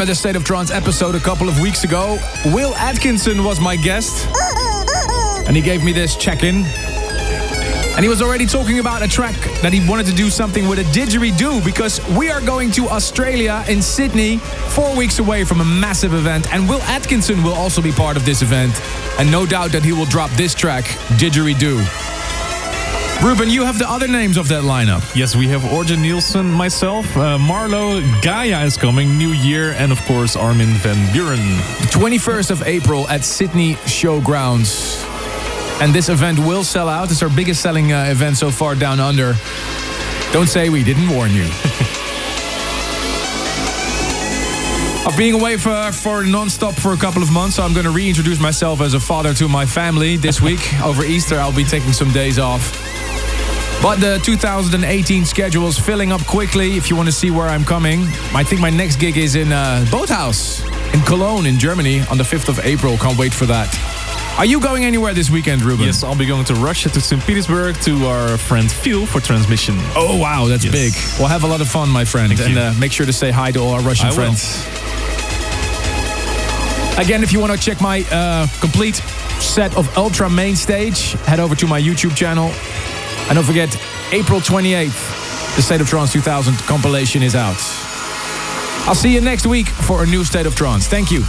Remember 0.00 0.12
the 0.12 0.16
State 0.16 0.36
of 0.36 0.44
Trance 0.44 0.70
episode 0.70 1.14
a 1.14 1.20
couple 1.20 1.46
of 1.46 1.60
weeks 1.60 1.84
ago? 1.84 2.18
Will 2.46 2.74
Atkinson 2.76 3.44
was 3.44 3.60
my 3.60 3.76
guest. 3.76 4.26
And 5.46 5.54
he 5.54 5.60
gave 5.60 5.84
me 5.84 5.92
this 5.92 6.16
check 6.16 6.42
in. 6.42 6.64
And 6.64 8.02
he 8.02 8.08
was 8.08 8.22
already 8.22 8.46
talking 8.46 8.78
about 8.78 9.02
a 9.02 9.08
track 9.08 9.34
that 9.60 9.74
he 9.74 9.86
wanted 9.86 10.06
to 10.06 10.14
do 10.14 10.30
something 10.30 10.66
with 10.68 10.78
a 10.78 10.84
didgeridoo 10.84 11.62
because 11.66 12.00
we 12.16 12.30
are 12.30 12.40
going 12.40 12.70
to 12.70 12.88
Australia 12.88 13.62
in 13.68 13.82
Sydney, 13.82 14.38
four 14.38 14.96
weeks 14.96 15.18
away 15.18 15.44
from 15.44 15.60
a 15.60 15.66
massive 15.66 16.14
event. 16.14 16.50
And 16.50 16.66
Will 16.66 16.80
Atkinson 16.84 17.42
will 17.42 17.52
also 17.52 17.82
be 17.82 17.92
part 17.92 18.16
of 18.16 18.24
this 18.24 18.40
event. 18.40 18.80
And 19.18 19.30
no 19.30 19.44
doubt 19.44 19.70
that 19.72 19.84
he 19.84 19.92
will 19.92 20.06
drop 20.06 20.30
this 20.30 20.54
track, 20.54 20.84
Didgeridoo. 21.18 22.09
Ruben, 23.22 23.50
you 23.50 23.64
have 23.64 23.78
the 23.78 23.88
other 23.88 24.08
names 24.08 24.38
of 24.38 24.48
that 24.48 24.62
lineup. 24.62 25.04
Yes, 25.14 25.36
we 25.36 25.46
have 25.48 25.60
Ørjan 25.60 25.98
Nilsen, 25.98 26.50
myself, 26.50 27.04
uh, 27.18 27.36
Marlo, 27.36 28.00
Gaia 28.22 28.64
is 28.64 28.78
coming, 28.78 29.10
NWYR, 29.10 29.74
and 29.74 29.92
of 29.92 30.00
course 30.06 30.36
Armin 30.36 30.72
van 30.80 30.96
Buuren. 31.12 31.60
21st 31.92 32.50
of 32.50 32.62
April 32.62 33.06
at 33.08 33.22
Sydney 33.22 33.74
Showgrounds. 33.84 35.04
And 35.82 35.92
this 35.94 36.08
event 36.08 36.38
will 36.38 36.64
sell 36.64 36.88
out. 36.88 37.10
It's 37.10 37.22
our 37.22 37.28
biggest 37.28 37.60
selling 37.60 37.92
uh, 37.92 38.06
event 38.08 38.38
so 38.38 38.50
far 38.50 38.74
down 38.74 39.00
under. 39.00 39.34
Don't 40.32 40.48
say 40.48 40.70
we 40.70 40.82
didn't 40.82 41.10
warn 41.10 41.34
you. 41.34 41.46
Of 45.06 45.16
being 45.16 45.34
away 45.34 45.56
for, 45.56 45.92
for 45.92 46.24
non-stop 46.24 46.74
for 46.74 46.92
a 46.92 46.96
couple 46.96 47.22
of 47.22 47.32
months, 47.32 47.56
so 47.56 47.62
I'm 47.62 47.72
going 47.72 47.86
to 47.86 47.90
reintroduce 47.90 48.38
myself 48.38 48.80
as 48.80 48.94
a 48.94 49.00
father 49.00 49.34
to 49.34 49.48
my 49.48 49.66
family 49.66 50.16
this 50.16 50.40
week. 50.40 50.60
Over 50.82 51.04
Easter, 51.04 51.38
I'll 51.38 51.56
be 51.56 51.64
taking 51.64 51.92
some 51.92 52.12
days 52.12 52.38
off. 52.38 52.79
But 53.82 53.96
the 53.98 54.20
2018 54.22 55.24
schedule 55.24 55.66
is 55.66 55.78
filling 55.78 56.12
up 56.12 56.20
quickly. 56.26 56.76
If 56.76 56.90
you 56.90 56.96
want 56.96 57.08
to 57.08 57.12
see 57.14 57.30
where 57.30 57.46
I'm 57.46 57.64
coming, 57.64 58.02
I 58.34 58.44
think 58.44 58.60
my 58.60 58.68
next 58.68 58.96
gig 58.96 59.16
is 59.16 59.36
in 59.36 59.52
uh, 59.52 59.84
Bootshaus 59.88 60.62
in 60.92 61.00
Cologne 61.02 61.46
in 61.46 61.58
Germany 61.58 62.00
on 62.10 62.18
the 62.18 62.24
5th 62.24 62.50
of 62.50 62.58
April. 62.60 62.98
Can't 62.98 63.16
wait 63.18 63.32
for 63.32 63.46
that. 63.46 63.68
Are 64.38 64.44
you 64.44 64.60
going 64.60 64.84
anywhere 64.84 65.14
this 65.14 65.30
weekend, 65.30 65.62
Ruben? 65.62 65.86
Yes, 65.86 66.04
I'll 66.04 66.14
be 66.16 66.26
going 66.26 66.44
to 66.46 66.54
Russia, 66.56 66.90
to 66.90 67.00
St. 67.00 67.22
Petersburg, 67.26 67.74
to 67.82 68.06
our 68.06 68.36
friend 68.36 68.70
Phil 68.70 69.06
for 69.06 69.18
transmission. 69.20 69.76
Oh, 69.96 70.16
wow, 70.20 70.46
that's 70.46 70.64
Yes. 70.64 70.72
big. 70.72 70.92
We'll 71.18 71.28
have 71.28 71.44
a 71.44 71.46
lot 71.46 71.60
of 71.62 71.68
fun, 71.68 71.88
my 71.88 72.04
friend. 72.04 72.36
Thank 72.36 72.50
and 72.50 72.58
uh, 72.58 72.74
make 72.78 72.92
sure 72.92 73.06
to 73.06 73.12
say 73.14 73.30
hi 73.30 73.50
to 73.52 73.60
all 73.60 73.70
our 73.72 73.80
Russian 73.80 74.06
I 74.06 74.10
will. 74.10 74.16
friends. 74.16 74.66
Again, 76.98 77.22
if 77.22 77.32
you 77.32 77.40
want 77.40 77.52
to 77.52 77.58
check 77.58 77.80
my 77.80 78.04
uh, 78.12 78.46
complete 78.60 78.96
set 79.40 79.74
of 79.76 79.88
Ultra 79.96 80.28
Main 80.28 80.54
Stage, 80.54 81.12
head 81.24 81.40
over 81.40 81.54
to 81.56 81.66
my 81.66 81.80
YouTube 81.80 82.14
channel. 82.14 82.50
And 83.30 83.36
don't 83.36 83.44
forget, 83.44 83.76
April 84.10 84.40
28th, 84.40 85.54
the 85.54 85.62
State 85.62 85.80
of 85.80 85.88
Trance 85.88 86.12
2000 86.12 86.52
compilation 86.66 87.22
is 87.22 87.36
out. 87.36 87.54
I'll 88.88 88.96
see 88.96 89.14
you 89.14 89.20
next 89.20 89.46
week 89.46 89.68
for 89.68 90.02
a 90.02 90.06
new 90.06 90.24
State 90.24 90.46
of 90.46 90.56
Trance. 90.56 90.88
Thank 90.88 91.12
you. 91.12 91.20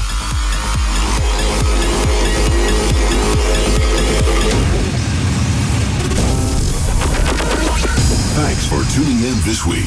Thanks 8.34 8.66
for 8.66 8.82
tuning 8.96 9.20
in 9.22 9.38
this 9.46 9.64
week. 9.64 9.86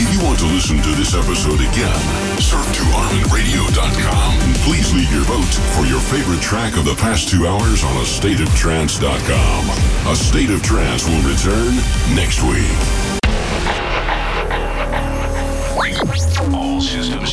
If 0.00 0.08
you 0.14 0.20
want 0.24 0.38
to 0.38 0.46
listen 0.46 0.80
to 0.80 0.88
this 0.96 1.14
episode 1.14 1.60
again, 1.60 2.00
surf 2.40 2.64
to 2.72 2.80
ArminRadio.com 2.80 4.40
and 4.40 4.54
please 4.64 4.94
leave 4.94 5.12
your 5.12 5.24
vote 5.24 5.52
for 5.76 5.84
your 5.84 6.00
favorite 6.00 6.40
track 6.40 6.78
of 6.78 6.86
the 6.86 6.94
past 6.94 7.28
two 7.28 7.46
hours 7.46 7.84
on 7.84 7.94
AstateOfTrance.com. 7.96 9.91
A 10.04 10.16
State 10.16 10.50
of 10.50 10.62
Trance 10.62 11.06
will 11.06 11.22
return 11.22 11.76
next 12.16 12.42
week. 12.42 12.91